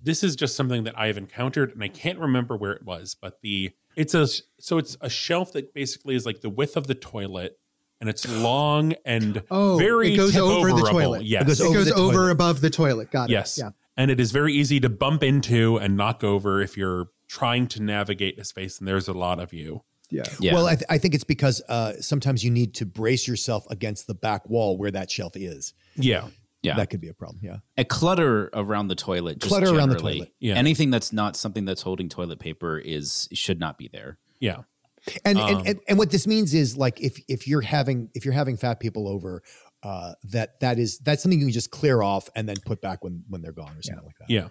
[0.04, 3.16] this is just something that I have encountered, and I can't remember where it was.
[3.20, 4.26] But the it's a
[4.60, 7.58] so it's a shelf that basically is like the width of the toilet,
[8.00, 11.24] and it's long and Oh, very it goes over the toilet.
[11.24, 11.42] Yes.
[11.42, 13.10] It goes it over goes over above the toilet.
[13.10, 13.32] Got it.
[13.32, 13.58] Yes.
[13.58, 13.70] Yeah.
[13.96, 17.82] And it is very easy to bump into and knock over if you're trying to
[17.82, 19.82] navigate a space and there's a lot of you.
[20.10, 20.24] Yeah.
[20.40, 20.54] Yeah.
[20.54, 24.06] Well, I, th- I think it's because uh, sometimes you need to brace yourself against
[24.06, 25.74] the back wall where that shelf is.
[25.96, 26.28] Yeah.
[26.64, 26.76] Yeah.
[26.76, 27.40] That could be a problem.
[27.42, 27.58] Yeah.
[27.76, 29.38] a clutter around the toilet.
[29.38, 30.32] Just Clutter around the toilet.
[30.40, 30.54] Yeah.
[30.54, 34.18] Anything that's not something that's holding toilet paper is should not be there.
[34.40, 34.62] Yeah.
[35.24, 38.24] And, Um, and, and and what this means is like if if you're having if
[38.24, 39.42] you're having fat people over,
[39.82, 43.04] uh, that that is that's something you can just clear off and then put back
[43.04, 44.30] when when they're gone or something like that.
[44.30, 44.48] Yeah.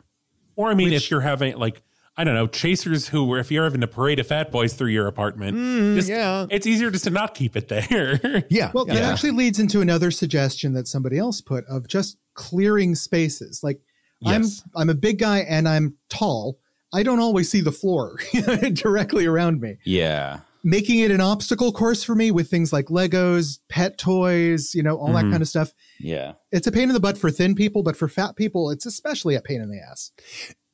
[0.56, 1.82] Or I mean, if you're having like,
[2.15, 4.89] I don't know, chasers who were, if you're having a parade of fat boys through
[4.91, 5.58] your apartment,
[5.95, 6.45] just, Mm, yeah.
[6.52, 8.43] it's easier just to not keep it there.
[8.49, 8.69] Yeah.
[8.73, 8.93] Well, yeah.
[8.95, 13.62] that actually leads into another suggestion that somebody else put of just clearing spaces.
[13.63, 13.80] Like
[14.21, 14.62] Yes.
[14.76, 16.60] I'm I'm a big guy and I'm tall.
[16.93, 18.19] I don't always see the floor
[18.73, 19.78] directly around me.
[19.84, 20.41] Yeah.
[20.63, 24.95] Making it an obstacle course for me with things like Legos, pet toys, you know,
[24.97, 25.32] all that Mhm.
[25.32, 25.73] kind of stuff.
[25.99, 26.34] Yeah.
[26.52, 29.36] It's a pain in the butt for thin people, but for fat people, it's especially
[29.36, 30.12] a pain in the ass.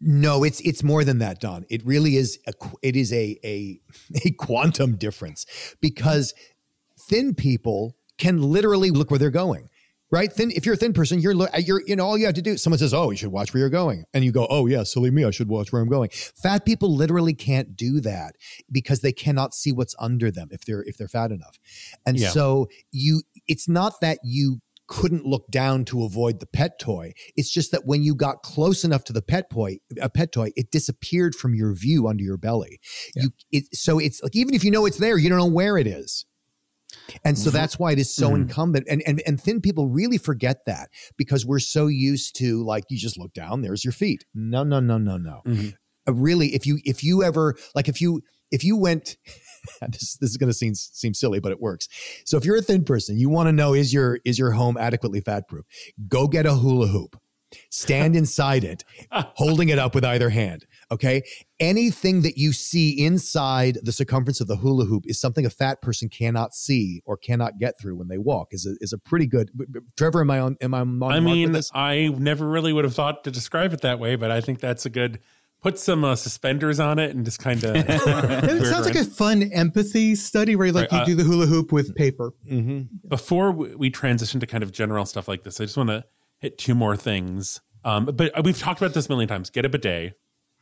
[0.01, 1.65] No, it's it's more than that, Don.
[1.69, 3.79] It really is a it is a a
[4.25, 5.45] a quantum difference
[5.81, 6.33] because
[6.97, 9.69] thin people can literally look where they're going.
[10.11, 10.33] Right?
[10.33, 12.57] Thin if you're a thin person, you're you're you know all you have to do
[12.57, 15.11] someone says, "Oh, you should watch where you're going." And you go, "Oh, yeah, silly
[15.11, 18.35] me, I should watch where I'm going." Fat people literally can't do that
[18.71, 21.59] because they cannot see what's under them if they're if they're fat enough.
[22.07, 22.29] And Yeah.
[22.29, 27.13] so you it's not that you couldn't look down to avoid the pet toy.
[27.35, 30.49] It's just that when you got close enough to the pet toy, a pet toy,
[30.55, 32.79] it disappeared from your view under your belly.
[33.15, 35.77] You it so it's like even if you know it's there, you don't know where
[35.77, 36.25] it is.
[37.23, 38.41] And so that's why it is so Mhm.
[38.41, 38.87] incumbent.
[38.89, 42.97] And, and and thin people really forget that because we're so used to like you
[42.97, 44.25] just look down, there's your feet.
[44.33, 45.41] No, no, no, no, no.
[45.45, 45.75] Mhm.
[46.07, 49.17] Uh, really, if you if you ever like if you if you went
[49.81, 51.87] this, this is going to seem seem silly, but it works.
[52.25, 54.77] So if you're a thin person, you want to know is your is your home
[54.77, 55.65] adequately fat proof?
[56.07, 57.19] Go get a hula hoop.
[57.71, 60.65] Stand inside it, holding it up with either hand.
[60.91, 61.23] Okay.
[61.59, 65.81] Anything that you see inside the circumference of the hula hoop is something a fat
[65.81, 68.49] person cannot see or cannot get through when they walk.
[68.51, 69.49] Is a, is a pretty good.
[69.97, 70.57] Trevor, am I on?
[70.61, 71.03] Am I on?
[71.03, 71.71] I mean, this?
[71.73, 74.85] I never really would have thought to describe it that way, but I think that's
[74.85, 75.19] a good.
[75.61, 77.75] Put some uh, suspenders on it and just kind of.
[77.89, 81.45] It sounds like a fun empathy study where like Right, you uh, do the hula
[81.47, 82.31] hoop with paper.
[83.07, 86.05] before we we transition to kind of general stuff like this, I just want to
[86.39, 87.59] hit two more things.
[87.83, 89.49] Um, but we've talked about this a million times.
[89.49, 90.13] Get a bidet.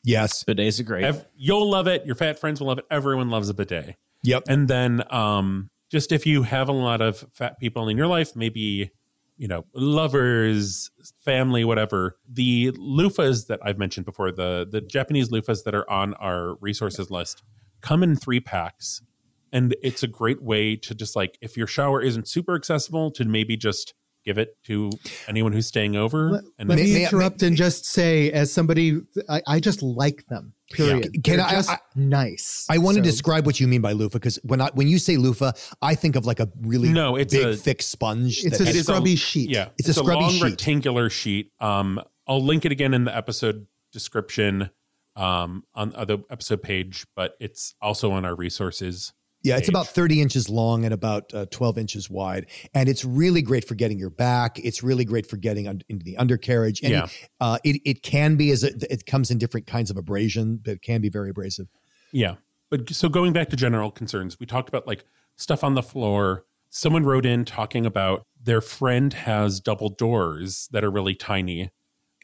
[0.04, 0.44] yes.
[0.44, 1.04] Bidets are great.
[1.04, 2.06] Ev- you'll love it.
[2.06, 2.86] Your fat friends will love it.
[2.92, 3.96] Everyone loves a bidet.
[4.24, 4.44] Yep.
[4.48, 8.36] And then um, just if you have a lot of fat people in your life,
[8.36, 8.92] maybe
[9.38, 10.90] you know lovers,
[11.24, 12.18] family, whatever.
[12.32, 17.10] The loofahs that I've mentioned before, the the Japanese loofahs that are on our resources
[17.10, 17.44] list,
[17.82, 19.02] come in three packs,
[19.52, 23.26] and it's a great way to just like if your shower isn't super accessible, to
[23.26, 23.94] maybe just
[24.28, 24.92] give it to
[25.30, 26.32] anyone who's staying over.
[26.32, 29.60] Let, and let May- me may I- interrupt and just say, as somebody, I, I
[29.62, 30.54] just like them.
[30.70, 31.24] Period.
[31.24, 32.68] Can I- just I- nice.
[32.70, 35.16] I want to describe what you mean by loofah because when I when you say
[35.16, 38.44] loofah, I think of like a really No, it's big, a- thick sponge.
[38.44, 39.50] It's that a has- It is a- scrubby sheet.
[39.50, 40.44] Yeah, It's a scrubby long sheet.
[40.44, 41.54] rectangular sheet.
[41.62, 44.70] Um, I'll link it again in the episode description
[45.16, 49.14] um, on uh, the episode page, but it's also on our resources.
[49.48, 53.42] Yeah, it's about thirty inches long and about uh, twelve inches wide, and it's really
[53.42, 54.60] great for getting your back.
[54.60, 56.82] It's really great for getting un- into the undercarriage.
[56.82, 57.08] And Yeah.
[57.40, 60.74] uh, it it can be as a, it comes in different kinds of abrasion, but
[60.74, 61.68] it can be very abrasive.
[62.12, 62.36] Yeah,
[62.70, 65.06] but so going back to general concerns, we talked about like
[65.36, 66.44] stuff on the floor.
[66.70, 71.70] Someone wrote in talking about their friend has double doors that are really tiny.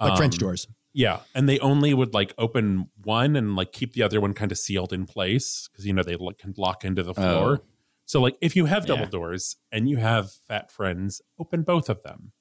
[0.01, 0.67] Like French Um, doors.
[0.93, 4.51] Yeah, and they only would like open one and like keep the other one kind
[4.51, 7.59] of sealed in place because you know they lo- can lock into the floor.
[7.61, 7.65] Oh.
[8.05, 9.09] So like if you have double Yeah.
[9.09, 12.31] doors and you have fat friends, open both of them.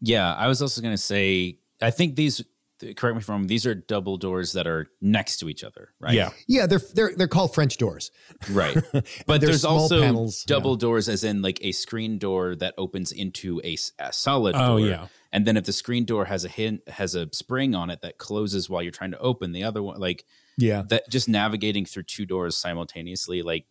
[0.00, 2.42] Yeah, I was also going to say, I think these.
[2.94, 3.46] Correct me if I'm wrong.
[3.48, 6.14] These are double doors that are next to each other, right?
[6.14, 8.12] Yeah, Yeah, they're they're they're called French doors.
[8.52, 8.76] right.
[8.92, 13.10] But But there's also panels, double doors, as in like a screen door that opens
[13.10, 13.74] into a
[14.12, 14.80] solid Oh, door.
[14.86, 15.06] yeah.
[15.32, 18.18] And then if the screen door has a hint has a spring on it that
[18.18, 20.24] closes while you're trying to open the other one, like
[20.56, 23.66] Yeah, that, just navigating through two doors simultaneously, like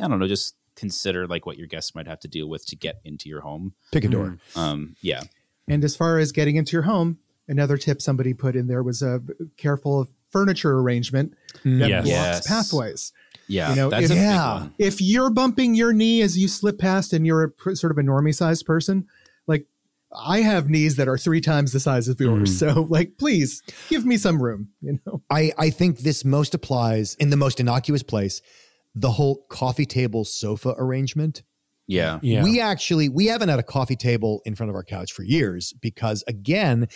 [0.00, 2.76] I don't know, just consider like what your guests might have to deal with to
[2.76, 3.74] get into your home.
[3.92, 4.38] pick a door.
[4.56, 5.22] Um, yeah,
[5.68, 9.02] And as far as getting into your home, another tip somebody put in there was
[9.02, 9.20] a
[9.56, 11.34] careful of furniture arrangement
[11.64, 12.04] that Yes.
[12.04, 12.46] blocks Yes.
[12.46, 13.12] pathways.
[13.48, 14.54] yeah, You know, that's if- a big Yeah.
[14.60, 14.74] one.
[14.78, 17.98] If you're bumping your knee as you slip past and you're a pr- sort of
[17.98, 19.08] a normie sized person, like
[20.12, 22.50] I have knees that are three times the size of yours.
[22.50, 22.58] Mm.
[22.58, 25.22] So like, please give me some room, you know?
[25.30, 28.42] I, I think this most applies in the most innocuous place
[28.94, 31.44] the whole coffee table sofa arrangement
[31.86, 32.18] Yeah.
[32.22, 32.42] Yeah.
[32.42, 35.72] We actually we haven't had a coffee table in front of our couch for years
[35.80, 36.88] because again,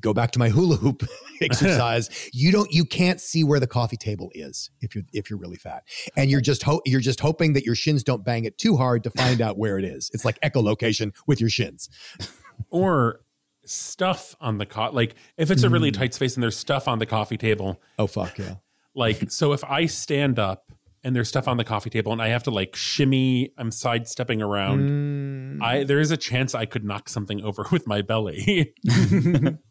[0.00, 1.02] go back to my hula hoop
[1.40, 2.08] exercise.
[2.32, 5.56] you don't you can't see where the coffee table is if you're if you're really
[5.56, 5.82] fat,
[6.16, 9.04] and you're just ho- you're just hoping that your shins don't bang it too hard
[9.04, 10.10] to find out where it is.
[10.12, 11.88] It's like echolocation with your shins.
[12.70, 13.20] or
[13.64, 15.98] stuff on the co- like if it's a really Mm.
[15.98, 18.54] tight space and there's stuff on the coffee table Oh fuck yeah!
[18.94, 20.72] like so if i stand up
[21.04, 24.42] and there's stuff on the coffee table and i have to like shimmy i'm sidestepping
[24.42, 24.80] around
[25.60, 25.62] Mm.
[25.62, 28.74] i there is a chance i could knock something over with my belly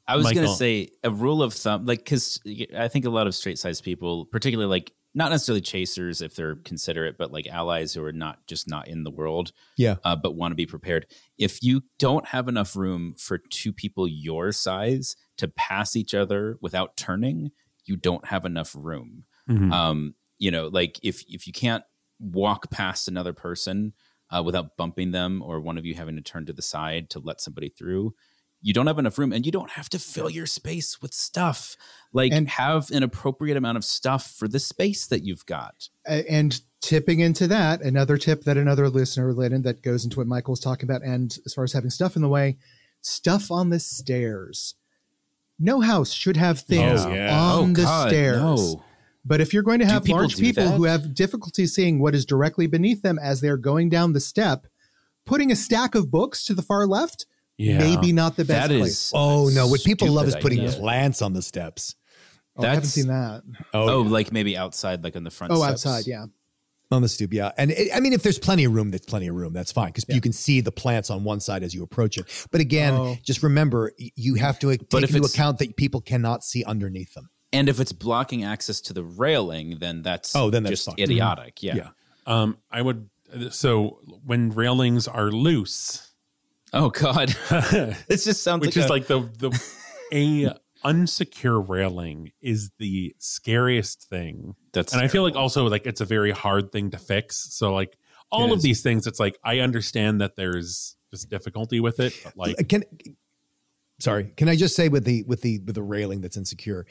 [0.08, 2.42] I was going to say a rule of thumb, like, because
[2.76, 6.56] I think a lot of straight sized people, particularly like not necessarily chasers if they're
[6.58, 9.96] considerate, but like allies who are not just not in the world, Yeah.
[10.04, 11.08] uh, but want to be prepared.
[11.38, 16.58] If you don't have enough room for two people your size to pass each other
[16.62, 17.52] without turning,
[17.86, 19.26] you don't have enough room.
[19.50, 19.72] Mhm.
[19.74, 21.84] Um, you know, like if if you can't
[22.20, 23.94] walk past another person
[24.32, 27.20] uh, without bumping them, or one of you having to turn to the side to
[27.20, 28.14] let somebody through,
[28.62, 31.78] you don't have enough room, and you don't have to fill your space with stuff.
[32.12, 35.90] Like And- have an appropriate amount of stuff for the space that you've got.
[36.06, 40.60] And tipping into that, another tip that another listener related that goes into what Michael's
[40.60, 42.58] talking about, and as far as having stuff in the way,
[43.02, 44.76] stuff on the stairs.
[45.58, 47.38] No house should have oh, things Oh, yeah.
[47.38, 48.38] on oh, the God, stairs.
[48.38, 48.84] no.
[49.26, 50.78] But if you're going to have people large people that?
[50.78, 54.66] who have difficulty seeing what is directly beneath them as they're going down the step,
[55.26, 57.26] putting a stack of books to the far left,
[57.60, 58.92] yeah maybe not the best That place.
[58.92, 59.68] is Oh no!
[59.68, 60.72] What people love is putting idea.
[60.80, 61.96] plants on the steps.
[62.58, 63.44] Oh, I haven't That's- seen that.
[63.74, 65.54] Oh, like maybe outside, like on the front.
[65.54, 65.86] Oh, steps.
[65.86, 66.26] outside, yeah.
[66.92, 67.52] On the stoop, yeah.
[67.56, 69.54] And it, I mean, if there's plenty of room, that's plenty of room.
[69.54, 70.16] That's fine because Yeah.
[70.16, 72.26] you can see the plants on one side as you approach it.
[72.52, 73.18] But again, Oh.
[73.24, 77.14] just remember you have to take But if into account that people cannot see underneath
[77.14, 77.30] them.
[77.54, 81.00] And if it's blocking access to the railing, then that's Oh, then that's just fucked.
[81.00, 81.62] idiotic.
[81.62, 81.76] Yeah.
[81.76, 81.90] Yeah.
[82.26, 83.10] um i would
[83.52, 86.09] so when railings are loose
[86.74, 89.74] Oh God, it just sounds which like is a- like the the
[90.14, 90.56] a
[90.88, 94.94] unsecure railing is the scariest thing that's.
[94.94, 97.54] and I feel like also like it's a very hard thing to fix.
[97.54, 97.98] So like
[98.32, 98.64] all It of is.
[98.64, 102.84] these things, it's like I understand that there's just difficulty with it, but like can
[104.00, 106.86] sorry, can I just say with the with the with the railing that's insecure,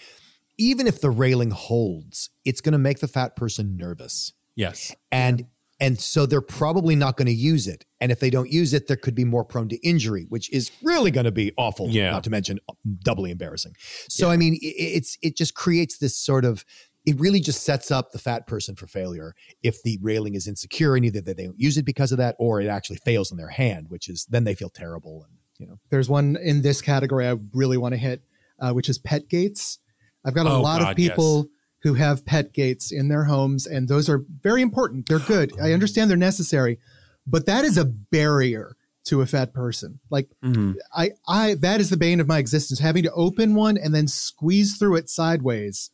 [0.58, 5.46] even if the railing holds, it's going to make the fat person nervous, yes, and
[5.80, 7.84] and so they're probably not going to use it.
[8.00, 10.70] And if they don't use it, there could be more prone to injury, which is
[10.82, 11.88] really going to be awful.
[11.88, 12.10] Yeah.
[12.10, 12.58] not to mention
[13.04, 13.74] doubly embarrassing.
[14.08, 16.64] So I mean, i- it's it just creates this sort of.
[17.06, 20.94] It really just sets up the fat person for failure if the railing is insecure
[20.94, 23.48] and either they don't use it because of that or it actually fails in their
[23.48, 25.78] hand, which is then they feel terrible and you know.
[25.90, 28.22] There's one in this category I really want to hit,
[28.60, 29.78] uh, which is pet gates.
[30.24, 31.48] I've got a Oh, lot of God, people
[31.82, 35.08] who have pet gates in their homes, and those are very important.
[35.08, 35.52] They're good.
[35.60, 36.78] I understand they're necessary,
[37.26, 40.00] but that is a barrier to a fat person.
[40.10, 40.74] Like Mhm.
[40.94, 42.78] I, I that is the bane of my existence.
[42.80, 45.90] Having to open one and then squeeze through it sideways.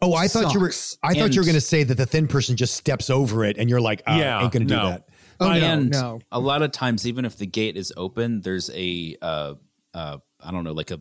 [0.00, 0.70] Oh, I thought you were.
[0.70, 0.96] Sucks.
[1.02, 3.58] I thought you were going to say that the thin person just steps over it,
[3.58, 5.08] and you're like, oh, Yeah, ain't going to do that.
[5.38, 6.20] Oh no, and no.
[6.32, 9.54] a lot of times, even if the gate is open, there's a uh,
[9.92, 11.00] uh, I don't know, like a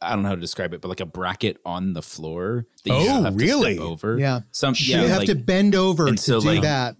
[0.00, 2.90] I don't know how to describe it, but like a bracket on the floor that
[2.90, 3.74] you Oh, have to really?
[3.74, 4.18] step over.
[4.18, 4.40] Yeah.
[4.52, 6.96] some you have like, to bend over and to so, do like- that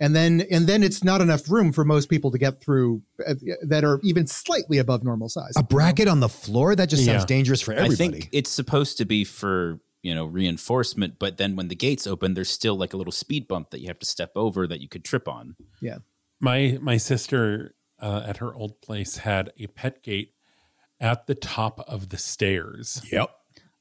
[0.00, 3.34] and then and then it's not enough room for most people to get through uh,
[3.68, 7.22] that are even slightly above normal size A bracket on the floor that just sounds
[7.22, 7.26] Yeah.
[7.26, 7.90] dangerous for everybody.
[7.90, 8.20] I everybody.
[8.22, 12.34] think it's supposed to be for you know reinforcement, but then when the gates open,
[12.34, 14.88] there's still like a little speed bump that you have to step over that you
[14.88, 15.54] could trip on.
[15.80, 15.98] Yeah.
[16.40, 20.33] My my sister uh, at her old place had a pet gate
[21.00, 23.02] at the top of the stairs.
[23.10, 23.30] yep.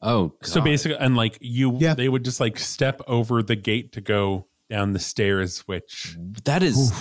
[0.02, 1.94] Oh, So basically, and like you, Yeah.
[1.94, 6.62] they would just like step over the gate to go down the stairs, which that
[6.64, 6.92] is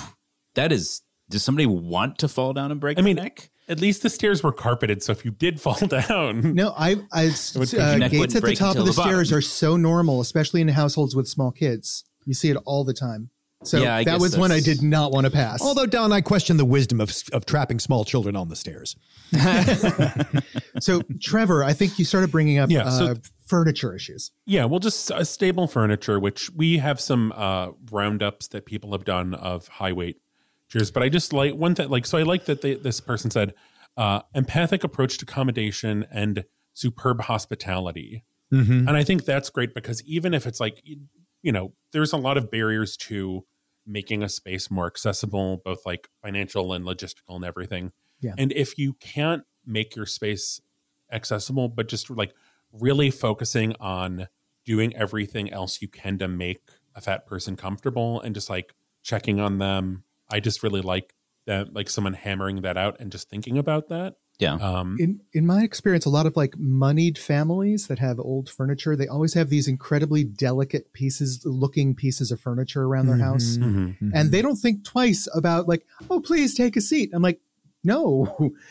[0.54, 1.02] that is.
[1.30, 3.48] Does somebody want to fall down and break I mean, neck?
[3.68, 5.02] at least the stairs were carpeted.
[5.02, 8.76] So if you did fall down, no i i would- uh, gates at the top
[8.76, 12.50] of the the stairs are so normal especially in households with small kids you see
[12.50, 13.30] it all the time
[13.64, 16.20] so Yeah, that guess was one i did not want to pass Although, Don, I
[16.20, 18.96] question the wisdom of of trapping small children on the stairs.
[20.80, 23.14] so trevor i think you started bringing up Yeah, so- uh,
[23.46, 28.64] furniture issues Yeah, well, just uh, stable furniture, which we have some uh, roundups that
[28.64, 30.16] people have done of high weight
[30.70, 30.90] chairs.
[30.90, 33.52] But I just like one that, like, so I like that they, this person said
[33.98, 38.24] uh, empathic approach to accommodation and superb hospitality.
[38.50, 38.88] Mm-hmm.
[38.88, 41.00] And I think that's great because even if it's like, you-
[41.42, 43.44] you know, there's a lot of barriers to
[43.86, 47.92] making a space more accessible, both like financial and logistical and everything.
[48.20, 48.34] Yeah.
[48.38, 50.60] And if you can't make your space
[51.12, 52.34] accessible, but just like
[52.72, 54.28] really focusing on
[54.64, 56.60] doing everything else you can to make
[56.94, 61.14] a fat person comfortable and just like checking on them, I just really like
[61.46, 64.14] that, like someone hammering that out and just thinking about that.
[64.38, 64.54] Yeah.
[64.54, 68.96] Um, in in my experience, a lot of like moneyed families that have old furniture,
[68.96, 73.96] they always have these incredibly delicate pieces, looking pieces of furniture around their house, mhm.
[74.14, 77.10] and they don't think twice about like, oh, please take a seat.
[77.12, 77.40] I'm like,
[77.84, 78.52] no.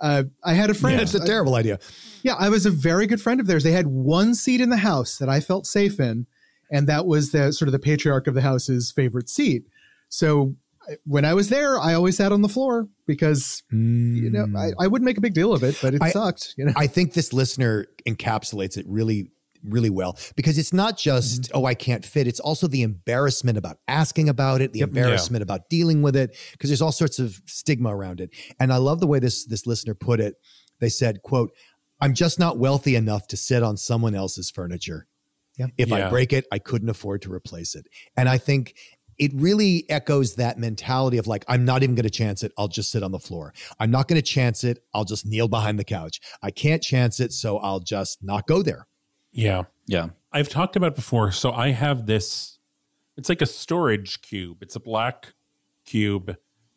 [0.00, 0.98] Uh, I had a friend.
[0.98, 1.78] That's a terrible idea.
[2.24, 3.62] Yeah, I was a very good friend of theirs.
[3.62, 6.26] They had one seat in the house that I felt safe in,
[6.72, 9.62] and that was the sort of the patriarch of the house's favorite seat.
[10.08, 10.61] So I-
[11.04, 14.86] when I was there, I always sat on the floor because you know I, I
[14.86, 16.54] wouldn't make a big deal of it, but it I- sucked.
[16.56, 19.30] You know, I think this listener encapsulates it really,
[19.64, 21.58] really well because it's not just, Mm-hmm.
[21.58, 22.26] oh, I can't fit.
[22.26, 26.68] It's also the embarrassment about asking about it, the embarrassment about dealing with it, because
[26.70, 28.30] there's all sorts of stigma around it.
[28.58, 30.34] And I love the way this this listener put it.
[30.80, 31.52] They said, quote,
[32.00, 35.06] I'm just not wealthy enough to sit on someone else's furniture.
[35.58, 35.66] Yeah.
[35.78, 37.86] If I break it, I couldn't afford to replace it.
[38.16, 38.74] And I think
[39.22, 42.50] it really echoes that mentality of like, I'm not even going to chance it.
[42.58, 43.54] I'll just sit on the floor.
[43.78, 44.80] I'm not going to chance it.
[44.94, 46.20] I'll just kneel behind the couch.
[46.42, 47.32] I can't chance it.
[47.32, 48.88] So I'll just not go there.
[49.30, 49.62] yeah.
[49.86, 50.08] Yeah.
[50.32, 51.30] I've talked about before.
[51.30, 52.58] So I have this.
[53.16, 54.58] It's like a storage cube.
[54.60, 55.34] It's a black
[55.84, 56.36] cube.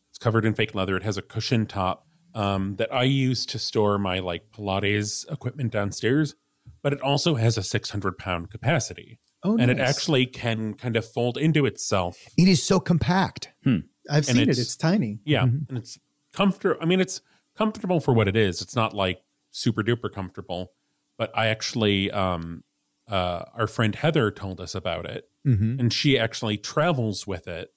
[0.09, 0.95] It's covered in fake leather.
[0.97, 5.71] It has a cushion top um, that I use to store my like Pilates equipment
[5.71, 6.35] downstairs.
[6.83, 11.05] But it also has a 600 pound capacity, oh, and it actually can kind of
[11.05, 12.17] fold into itself.
[12.37, 13.49] It is so compact.
[13.65, 14.41] I've and seen it.
[14.43, 15.19] it's- It's tiny.
[15.25, 15.69] Yeah, Mhm.
[15.69, 15.97] and it's
[16.33, 16.77] comfortable.
[16.81, 17.21] I mean, it's
[17.55, 18.61] comfortable for what it is.
[18.61, 19.21] It's not like
[19.51, 20.73] super duper comfortable.
[21.17, 22.63] But I actually, um,
[23.07, 25.79] uh, our friend Heather told us about it, Mm-hmm.
[25.79, 27.73] and she actually travels with it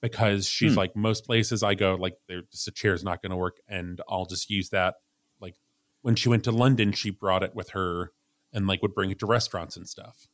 [0.00, 0.78] because she's Hmm.
[0.78, 4.00] like most places I go, like there just a chair's not going to work, and
[4.08, 4.96] I'll just use that.
[5.40, 5.54] Like
[6.02, 8.12] when she went to London, she brought it with her
[8.52, 10.26] and like would bring it to restaurants and stuff.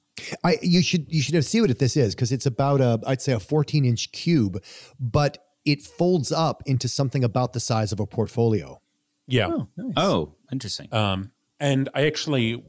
[0.45, 3.23] I you should you should have see what this is because it's about a I'd
[3.23, 4.63] say a 14 inch cube,
[4.99, 8.81] but it folds up into something about the size of a portfolio.
[9.27, 9.49] Yeah.
[9.49, 9.95] Oh, nice.
[9.97, 10.93] Oh, interesting.
[10.93, 12.65] Um, and I actually,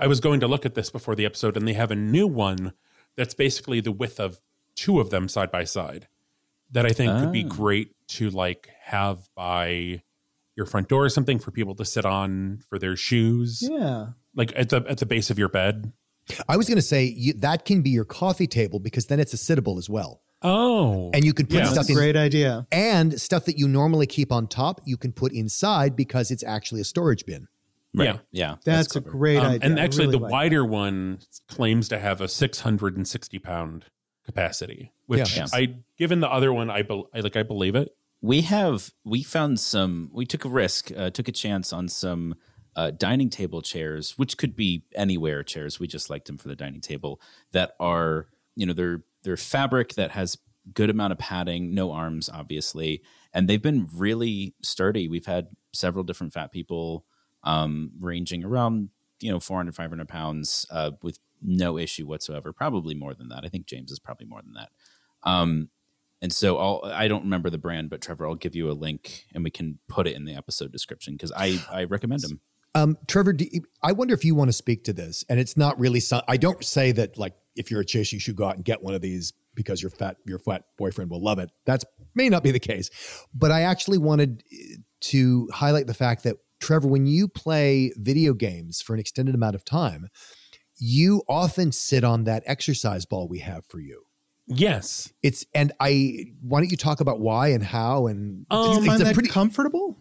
[0.00, 2.26] I was going to look at this before the episode, and they have a new
[2.26, 2.72] one
[3.16, 4.40] that's basically the width of
[4.74, 6.08] two of them side by side
[6.72, 10.02] that I think could be great to like have by
[10.56, 14.08] your front door or something for people to sit on for their shoes, yeah.
[14.34, 15.92] like at the at the base of your bed.
[16.48, 19.32] I was going to say you, that can be your coffee table because then it's
[19.34, 21.64] a sittable as well, Oh, and you can put Yeah.
[21.66, 22.66] stuff That's in great idea.
[22.72, 26.80] and stuff that you normally keep on top you can put inside because it's actually
[26.80, 27.46] a storage bin.
[27.94, 28.06] right.
[28.06, 28.18] yeah.
[28.32, 28.56] Yeah.
[28.64, 29.60] That's, a great Um, idea.
[29.70, 31.18] and actually, really the like wider one
[31.48, 33.84] claims to have a 660 pound
[34.24, 35.46] capacity, which Yeah.
[35.52, 37.94] I, given the other one, I, bel I like, I believe it.
[38.20, 42.34] we have we found some we took a risk uh, took a chance on some
[42.76, 46.56] uh, dining table chairs which could be anywhere chairs we just liked them for the
[46.56, 47.20] dining table
[47.52, 50.38] that are you know they're they're fabric that has
[50.74, 53.02] good amount of padding no arms obviously
[53.32, 55.08] and they've been really sturdy.
[55.08, 57.04] We've had several different fat people
[57.44, 63.14] um, ranging around you know 400 500 pounds uh, with no issue whatsoever probably more
[63.14, 63.44] than that.
[63.44, 64.70] I think james is probably more than that.
[65.24, 65.70] Um,
[66.20, 69.24] and so I'll I don't remember the brand, but Trevor, I'll give you a link
[69.34, 72.40] and we can put it in the episode description because I I recommend them.
[72.74, 75.24] Um, Trevor, do you- I wonder if you want to speak to this.
[75.28, 76.00] And it's not really.
[76.00, 78.64] Some, I don't say that like if you're a chase, you should go out and
[78.64, 81.50] get one of these because your fat your fat boyfriend will love it.
[81.66, 82.88] That's may not be the case.
[83.34, 88.32] But I actually wanted eh, to highlight the fact that Trevor, when you play video
[88.34, 90.08] games for an extended amount of time,
[90.78, 94.02] you often sit on that exercise ball we have for you.
[94.46, 95.12] Yes.
[95.22, 98.78] It's and I why don't you talk about why and how and Do Um, you
[98.78, 99.98] it's find a that pretty comfortable?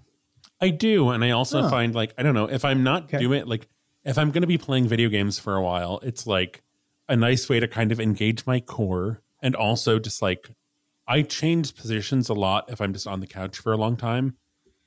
[0.61, 1.69] I do, and I also Huh.
[1.69, 3.17] find like I don't know if I'm not Okay.
[3.17, 3.67] doing like
[4.03, 6.63] if I'm going to be playing video games for a while, it's like
[7.09, 10.49] a nice way to kind of engage my core, and also just like
[11.07, 14.37] I change positions a lot if I'm just on the couch for a long time,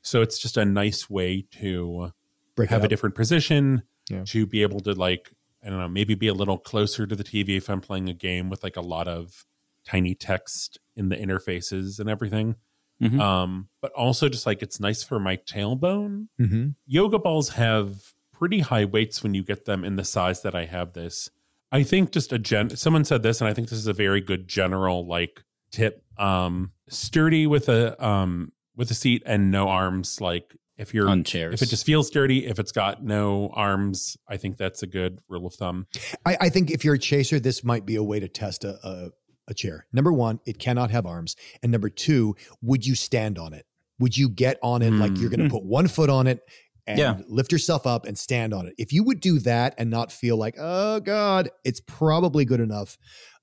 [0.03, 2.13] so it's just a nice way to
[2.55, 4.23] break have a different position Yeah.
[4.27, 5.33] to be able to like
[5.65, 8.15] I don't know maybe be a little closer to the TV if I'm playing a
[8.15, 9.45] game with like a lot of
[9.85, 12.55] tiny text in the interfaces and everything.
[13.03, 13.21] Mhm.
[13.21, 16.29] Um, but also just like it's nice for my tailbone.
[16.41, 16.75] Mhm.
[16.87, 17.95] Yoga balls have
[18.33, 21.29] pretty high weights when you get them in the size that I have this.
[21.73, 24.21] I think just a gen someone said this, and I think this is a very
[24.21, 26.05] good general like tip.
[26.19, 30.21] Um sturdy with a um with a seat and no arms.
[30.21, 31.55] Like if you're on chairs.
[31.55, 35.21] if it just feels sturdy, if it's got no arms, I think that's a good
[35.29, 35.87] rule of thumb.
[36.27, 38.77] I, I think if you're a chaser, this might be a way to test a,
[38.87, 39.11] a,
[39.49, 39.87] a chair.
[39.93, 41.37] Number one, it cannot have arms.
[41.63, 43.67] And number two, would you stand on it?
[43.99, 46.41] Would you get on it like you're going to put one foot on it
[46.87, 47.21] and Yeah.
[47.29, 48.75] lift yourself up and stand on it?
[48.79, 52.99] If you would do that and not feel like, oh God, it's probably good enough.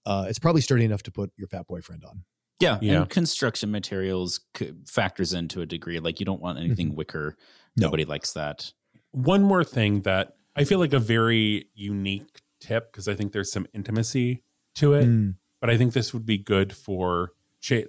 [0.06, 2.24] Uh, it's probably sturdy enough to put your fat boyfriend on.
[2.60, 3.02] Yeah, Yeah.
[3.02, 6.00] and construction materials c- factors into a degree.
[6.00, 7.38] Like you don't want anything wicker.
[7.78, 7.88] No.
[7.88, 8.74] Nobody likes that.
[9.12, 13.52] One more thing that I feel like a very unique tip because I think there's
[13.52, 14.44] some intimacy
[14.76, 15.36] to it, Mm.
[15.62, 17.32] But I think this would be good for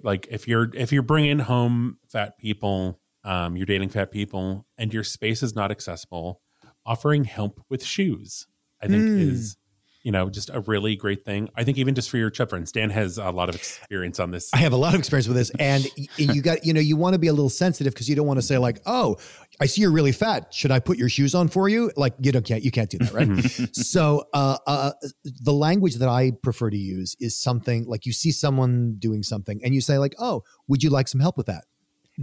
[0.03, 4.93] like if you're if you're bringing home fat people, um, you're dating fat people, and
[4.93, 6.41] your space is not accessible,
[6.85, 8.47] offering help with shoes,
[8.81, 9.19] I think Mm.
[9.31, 9.57] is
[10.03, 11.49] you know just a really great thing.
[11.55, 14.31] I think even just for your chub friends, Dan has a lot of experience on
[14.31, 14.49] this.
[14.53, 15.87] I have a lot of experience with this, and
[16.17, 18.37] you got you know you want to be a little sensitive because you don't want
[18.37, 19.15] to say like, "Oh,
[19.59, 20.53] I see you're really fat.
[20.53, 22.97] Should I put your shoes on for you?" Like you don't can't you can't do
[22.99, 23.75] that, right?
[23.75, 24.91] so uh, uh,
[25.23, 29.61] the language that I prefer to use is something like you see someone doing something
[29.63, 31.63] and you say like, "Oh, would you like some help with that?"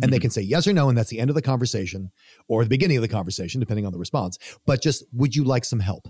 [0.03, 2.13] And they can say yes or no, and that's the end of the conversation
[2.47, 4.39] or the beginning of the conversation, depending on the response.
[4.65, 6.07] But just, would you like some help?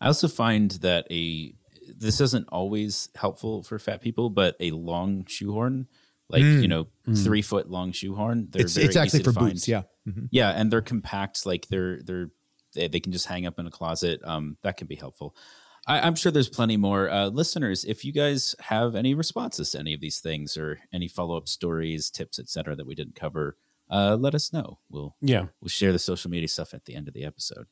[0.00, 1.54] I also find that a
[1.98, 5.86] this isn't always helpful for fat people, but a long shoehorn,
[6.28, 6.62] like Mm.
[6.62, 7.22] you know, Mm.
[7.24, 9.82] three foot long shoehorn, they're It's very it's actually for boots, yeah.
[10.06, 10.28] Mhm.
[10.32, 11.46] Yeah, and they're compact.
[11.46, 12.30] Like they're they're
[12.74, 14.20] they, they can just hang up in a closet.
[14.24, 15.34] Um, that can be helpful.
[15.86, 17.84] I, I'm sure there's plenty more uh, listeners.
[17.84, 21.46] If you guys have any responses to any of these things or any follow up
[21.48, 23.56] stories, tips, etc., that we didn't cover,
[23.88, 24.80] uh, let us know.
[24.90, 27.66] We'll yeah, we'll share the social media stuff at the end of the episode.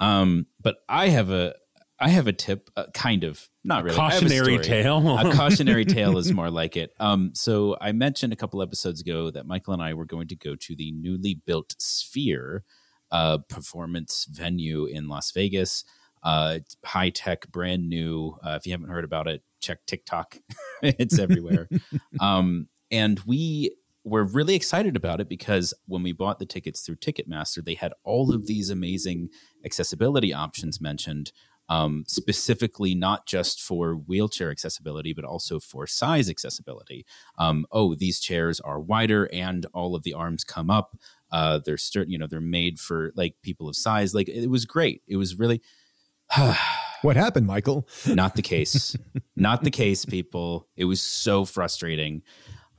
[0.00, 1.54] Um, but I have a
[2.00, 5.18] I have a tip, uh, kind of not really a cautionary tale.
[5.18, 6.94] a cautionary tale is more like it.
[7.00, 10.36] Um, so I mentioned a couple episodes ago that Michael and I were going to
[10.36, 12.62] go to the newly built Sphere
[13.10, 15.84] uh, performance venue in Las Vegas.
[16.22, 18.36] Uh, high tech, brand new.
[18.44, 20.38] Uh, if you haven't heard about it, check TikTok.
[20.82, 21.68] it's everywhere.
[22.20, 23.74] um, and we
[24.08, 27.92] were really excited about it because when we bought the tickets through Ticketmaster, they had
[28.04, 29.28] all of these amazing
[29.64, 31.32] accessibility options mentioned
[31.68, 37.04] um, specifically not just for wheelchair accessibility, but also for size accessibility.
[37.38, 40.96] Um, oh, these chairs are wider and all of the arms come up.
[41.30, 44.14] Uh, they're st- you know they're made for like people of size.
[44.14, 45.02] Like it was great.
[45.06, 45.60] It was really
[47.02, 47.88] What happened, Michael?
[48.08, 48.96] not the case.
[49.36, 50.66] not the case, people.
[50.76, 52.22] It was so frustrating.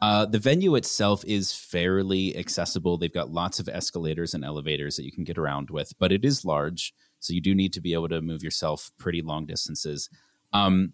[0.01, 2.97] Uh, the venue itself is fairly accessible.
[2.97, 6.23] They've got lots of escalators and elevators that you can get around with, but it
[6.23, 6.93] is large.
[7.19, 10.09] So you do need to be able to move yourself pretty long distances.
[10.53, 10.93] Um,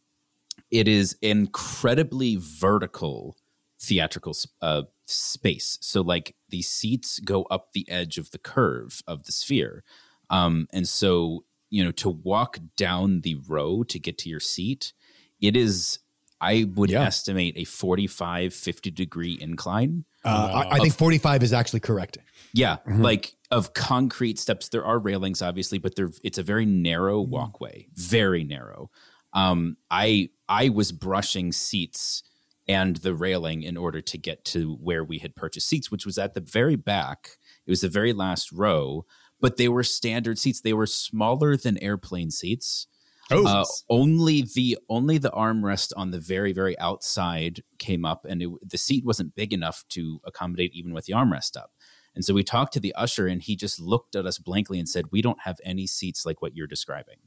[0.71, 3.37] it is incredibly vertical
[3.79, 5.77] theatrical uh, space.
[5.81, 9.83] So, like, the seats go up the edge of the curve of the sphere.
[10.29, 14.93] Um, and so, you know, to walk down the row to get to your seat,
[15.41, 15.99] it is,
[16.45, 17.03] I would Yeah.
[17.03, 20.05] estimate a 45, 50 degree incline.
[20.23, 22.17] Uh, I, I think 45 is actually correct.
[22.53, 23.01] Yeah, Mhm.
[23.01, 24.69] like of concrete steps.
[24.69, 28.89] There are railings, obviously, but they're it's a very narrow walkway, very narrow.
[29.33, 32.23] Um, I I was brushing seats
[32.67, 36.17] and the railing in order to get to where we had purchased seats, which was
[36.17, 37.37] at the very back.
[37.65, 39.05] It was the very last row,
[39.41, 40.61] but they were standard seats.
[40.61, 42.87] They were smaller than airplane seats.
[43.31, 48.41] Oh, Uh, only the only the armrest on the very very outside came up, and
[48.41, 51.71] it, the seat wasn't big enough to accommodate even with the armrest up.
[52.13, 54.87] And so we talked to the usher, and he just looked at us blankly and
[54.87, 57.17] said, "We don't have any seats like what you're describing."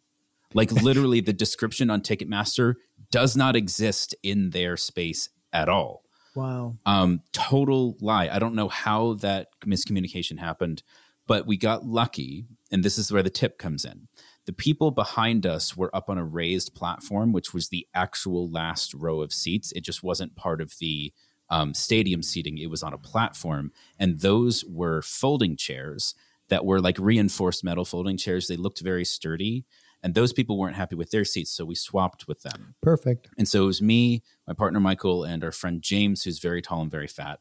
[0.54, 2.74] Like literally, the description on Ticketmaster
[3.10, 6.04] does not exist in their space at all.
[6.34, 6.76] Wow.
[6.86, 8.28] Um, total lie.
[8.28, 10.82] I don't know how that miscommunication happened,
[11.26, 14.08] but we got lucky, and this is where the tip comes in.
[14.48, 18.94] The people behind us were up on a raised platform, which was the actual last
[18.94, 19.72] row of seats.
[19.72, 21.12] It just wasn't part of the
[21.50, 22.56] um, stadium seating.
[22.56, 26.14] It was on a platform, and those were folding chairs
[26.48, 28.46] that were like reinforced metal folding chairs.
[28.46, 29.66] They looked very sturdy,
[30.02, 32.74] and those people weren't happy with their seats, so we swapped with them.
[32.80, 33.28] perfect.
[33.36, 36.80] And so it was me, my partner Michael, and our friend James, who's very tall
[36.80, 37.40] and very fat.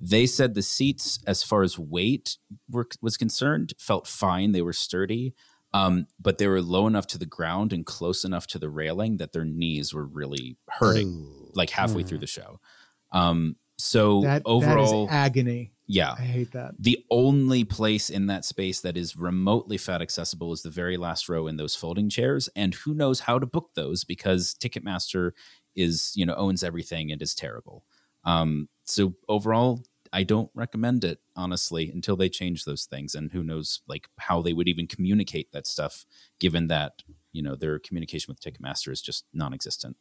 [0.00, 2.36] They said the seats, as far as weight
[2.70, 4.52] were, was concerned, felt fine.
[4.52, 5.34] They were sturdy,
[5.74, 9.18] um, but they were low enough to the ground and close enough to the railing
[9.18, 11.50] that their knees were really hurting, Oh.
[11.54, 12.08] like halfway Mhm.
[12.08, 12.60] through the show.
[13.12, 15.72] Um, so That overall, that agony.
[15.86, 16.74] yeah, I hate that.
[16.78, 21.28] the only place in that space that is remotely fat accessible is the very last
[21.28, 25.32] row in those folding chairs and who knows how to book those because ticketmaster
[25.74, 27.84] is you know owns everything and is terrible
[28.24, 29.82] um, so overall
[30.14, 34.40] i don't recommend it honestly until they change those things and who knows like how
[34.40, 36.06] they would even communicate that stuff
[36.38, 37.02] given that
[37.34, 39.96] you know their communication with ticketmaster is just non-existent.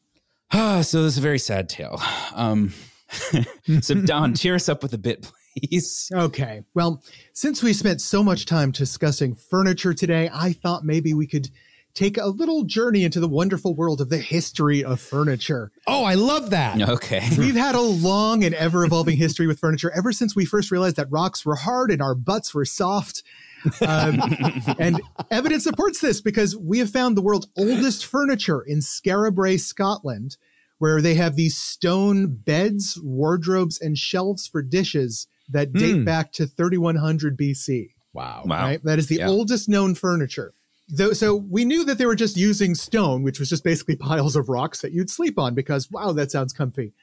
[0.54, 2.02] Ah so this is a very sad tale.
[2.34, 2.72] Um,
[3.82, 6.10] so don cheer us up with a bit please.
[6.14, 6.64] Okay.
[6.74, 7.04] Well,
[7.34, 11.50] since we spent so much time discussing furniture today, I thought maybe we could
[11.94, 15.72] take a little journey into the wonderful world of the history of furniture.
[15.88, 16.82] Oh, I love that.
[16.94, 17.28] Okay.
[17.38, 20.96] We've had a long and ever evolving history with furniture ever since we first realized
[20.98, 23.24] that rocks were hard and our butts were soft.
[23.82, 24.20] Um,
[24.80, 29.58] and evidence supports this because we have found the world's oldest furniture in Skara Brae,
[29.58, 30.38] Scotland,
[30.80, 36.04] where they have these stone beds, wardrobes, and shelves for dishes that date Hmm.
[36.04, 37.92] back to 3100 BC.
[38.14, 38.44] Wow.
[38.46, 38.64] Wow.
[38.64, 38.84] Right?
[38.84, 39.30] That is the Yeah.
[39.30, 40.54] oldest known furniture.
[40.90, 44.36] Though, so we knew that they were just using stone, which was just basically piles
[44.36, 46.94] of rocks that you'd sleep on because, wow, that sounds comfy.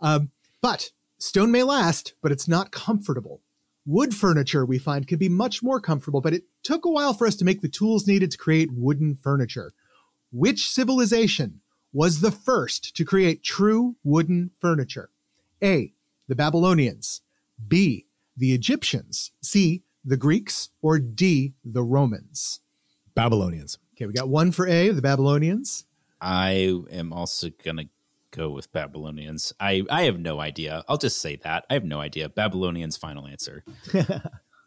[0.00, 3.40] um, but stone may last, but it's not comfortable.
[3.86, 7.26] Wood furniture, we find, can be much more comfortable, but it took a while for
[7.26, 9.72] us to make the tools needed to create wooden furniture.
[10.32, 11.60] Which civilization
[11.92, 15.10] was the first to create true wooden furniture?
[15.62, 15.92] A.
[16.28, 17.22] The Babylonians.
[17.68, 18.06] B.
[18.36, 19.32] The Egyptians.
[19.42, 19.82] C.
[20.04, 20.70] The Greeks.
[20.82, 21.54] Or D.
[21.64, 22.60] The Romans.
[23.14, 23.78] Babylonians.
[23.96, 25.84] Okay, we got one for A, the Babylonians.
[26.20, 27.84] I am also gonna
[28.30, 29.52] go with Babylonians.
[29.60, 30.84] I I have no idea.
[30.88, 32.28] I'll just say that I have no idea.
[32.28, 32.96] Babylonians.
[32.96, 33.64] Final answer.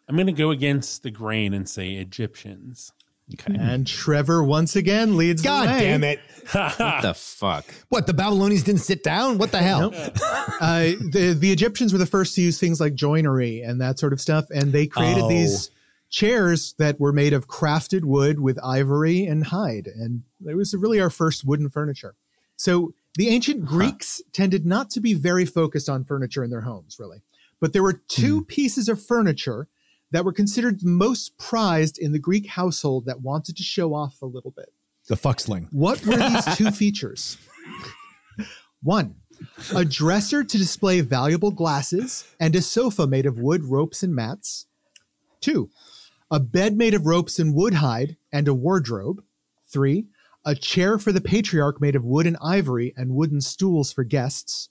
[0.09, 2.93] I'm going to go against the grain and say Egyptians.
[3.33, 3.57] Okay.
[3.59, 5.79] And Trevor once again leads God the way.
[5.81, 6.19] damn it.
[6.53, 7.65] what the fuck?
[7.89, 9.37] What, the Babylonians didn't sit down?
[9.37, 9.91] What the hell?
[9.93, 14.13] Uh, the, the Egyptians were the first to use things like joinery and that sort
[14.13, 14.45] of stuff.
[14.49, 15.27] And they created Oh.
[15.27, 15.71] these
[16.09, 19.87] chairs that were made of crafted wood with ivory and hide.
[19.87, 22.15] And it was really our first wooden furniture.
[22.55, 26.97] So the ancient Greeks tended not to be very focused on furniture in their homes,
[26.99, 27.21] really.
[27.59, 28.45] But there were two hmm.
[28.45, 29.67] pieces of furniture
[30.11, 34.25] that were considered most prized in the Greek household that wanted to show off a
[34.25, 34.71] little bit.
[35.07, 35.67] The fucksling.
[35.71, 37.37] What were these two features?
[38.83, 39.15] One,
[39.75, 44.67] a dresser to display valuable glasses and a sofa made of wood, ropes, and mats.
[45.41, 45.69] Two,
[46.29, 49.23] a bed made of ropes and wood hide and a wardrobe.
[49.67, 50.07] Three,
[50.45, 54.69] a chair for the patriarch made of wood and ivory and wooden stools for guests.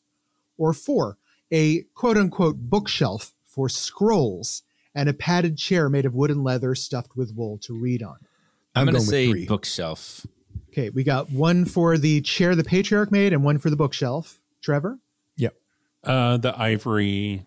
[0.58, 1.18] Or four,
[1.50, 4.62] a quote unquote bookshelf for scrolls
[4.94, 8.16] and a padded chair made of wood and leather stuffed with wool to read on.
[8.74, 9.46] I'm, I'm gonna say three.
[9.46, 10.26] bookshelf.
[10.70, 14.40] Okay, we got one for the chair the patriarch made and one for the bookshelf.
[14.62, 14.98] Trevor?
[15.36, 15.54] Yep.
[16.02, 17.46] Uh, the ivory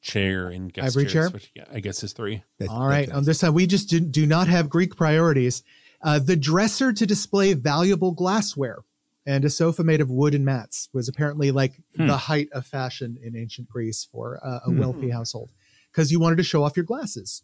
[0.00, 1.30] chair and guest Ivory chairs, chair?
[1.30, 2.42] which, yeah, I guess is three.
[2.58, 3.08] That- All right.
[3.08, 5.62] that- On this side, we just do, do not have Greek priorities.
[6.02, 8.78] Uh, the dresser to display valuable glassware
[9.26, 12.06] and a sofa made of wood and mats was apparently like Hmm.
[12.06, 14.78] the height of fashion in ancient Greece for uh, a Hmm.
[14.78, 15.50] wealthy household
[15.92, 17.42] because you wanted to show off your glasses.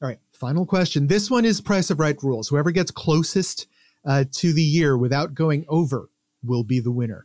[0.00, 0.20] All right.
[0.32, 1.06] Final question.
[1.08, 2.48] This one is price of right rules.
[2.48, 3.66] Whoever gets closest
[4.04, 6.08] uh, to the year without going over
[6.44, 7.24] will be the winner.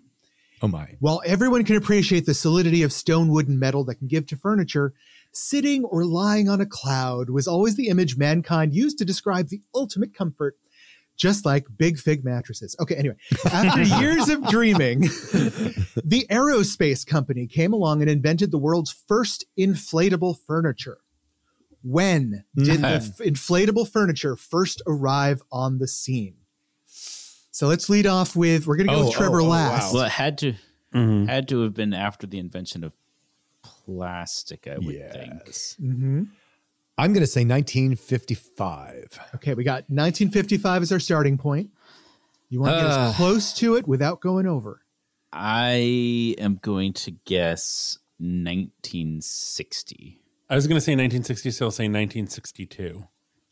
[0.62, 0.95] Oh my.
[0.99, 4.36] While everyone can appreciate the solidity of stone, wood, and metal that can give to
[4.36, 4.93] furniture,
[5.32, 9.62] sitting or lying on a cloud was always the image mankind used to describe the
[9.74, 10.57] ultimate comfort,
[11.16, 12.76] just like big fig mattresses.
[12.80, 13.16] Okay, anyway,
[13.51, 20.38] after years of dreaming, the aerospace company came along and invented the world's first inflatable
[20.45, 20.99] furniture.
[21.84, 26.36] When did the f- inflatable furniture first arrive on the scene?
[27.52, 29.93] So let's lead off with we're going to go Oh, with Trevor oh, oh, last.
[29.93, 30.54] Well, it had to
[30.93, 31.28] Mhm.
[31.30, 32.91] had to have been after the invention of
[33.64, 34.68] plastic.
[34.68, 35.41] I would think.
[35.45, 35.76] Yes.
[35.82, 36.28] Mhm.
[36.97, 39.20] I'm going to say 1955.
[39.36, 41.70] Okay, we got 1955 as our starting point.
[42.49, 43.10] You want to get Uh.
[43.10, 44.82] as close to it without going over.
[45.34, 50.20] I am going to guess 1960.
[50.49, 53.08] I was going to say 1960, so I'll say 1962.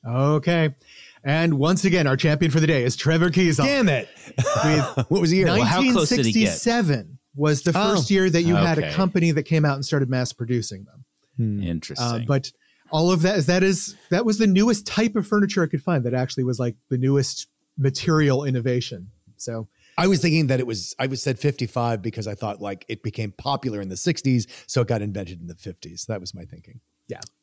[0.08, 0.76] Okay.
[1.24, 3.58] And once again, our champion for the day is Trevor Keys.
[3.58, 4.08] Damn it.
[5.10, 5.48] what was the year?
[5.48, 6.50] Well, how close did he get?
[6.50, 7.96] 1967 was the Oh.
[7.96, 11.06] first year that you had a company that came out and started mass producing them.
[11.38, 11.64] Hmm.
[11.64, 12.06] Interesting.
[12.06, 12.52] Uh, but
[12.92, 15.84] all of that is that is that was the newest type of furniture I could
[15.84, 17.48] find that actually was like the newest
[17.78, 19.10] material innovation.
[19.38, 22.86] So I was thinking that it was, I was said 55 because I thought like
[22.88, 24.48] it became popular in the 60s.
[24.66, 26.06] So it got invented in the 50s.
[26.08, 26.80] That was my thinking.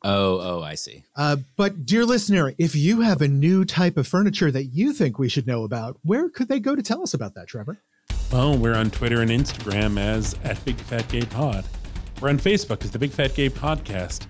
[0.03, 1.03] Oh, oh, I see.
[1.15, 5.19] Uh, but, dear listener, if you have a new type of furniture that you think
[5.19, 7.81] we should know about, where could they go to tell us about that, Trevor?
[8.31, 11.65] Well, we're on Twitter and Instagram as at Big Fat Gay Pod.
[12.21, 14.25] We're on Facebook as the Big Fat Gay Podcast.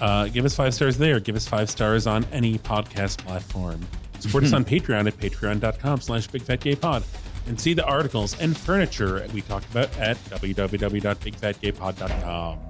[0.00, 1.18] Uh, give us five stars there.
[1.20, 3.80] Give us five stars on any podcast platform.
[4.20, 7.02] Support us on Patreon at patreon.com slash Big Fat Gay Pod.
[7.46, 12.67] And see the articles and furniture we talked about at www.bigfatgaypod.com.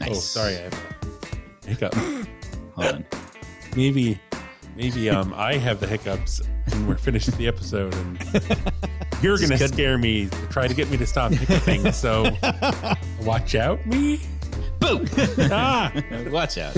[0.00, 0.10] Nice.
[0.10, 0.72] Oh, sorry, I have
[1.64, 1.94] a hiccup.
[1.94, 3.04] Hold on.
[3.76, 4.18] maybe,
[4.76, 8.18] maybe um, I have the hiccups when we're finished the episode, and
[9.22, 9.72] you're gonna good.
[9.72, 11.92] scare me to try to get me to stop hiccuping.
[11.92, 12.30] So
[13.22, 14.20] watch out, me.
[14.78, 15.08] Boom.
[15.50, 15.90] Ah.
[16.30, 16.76] Watch out.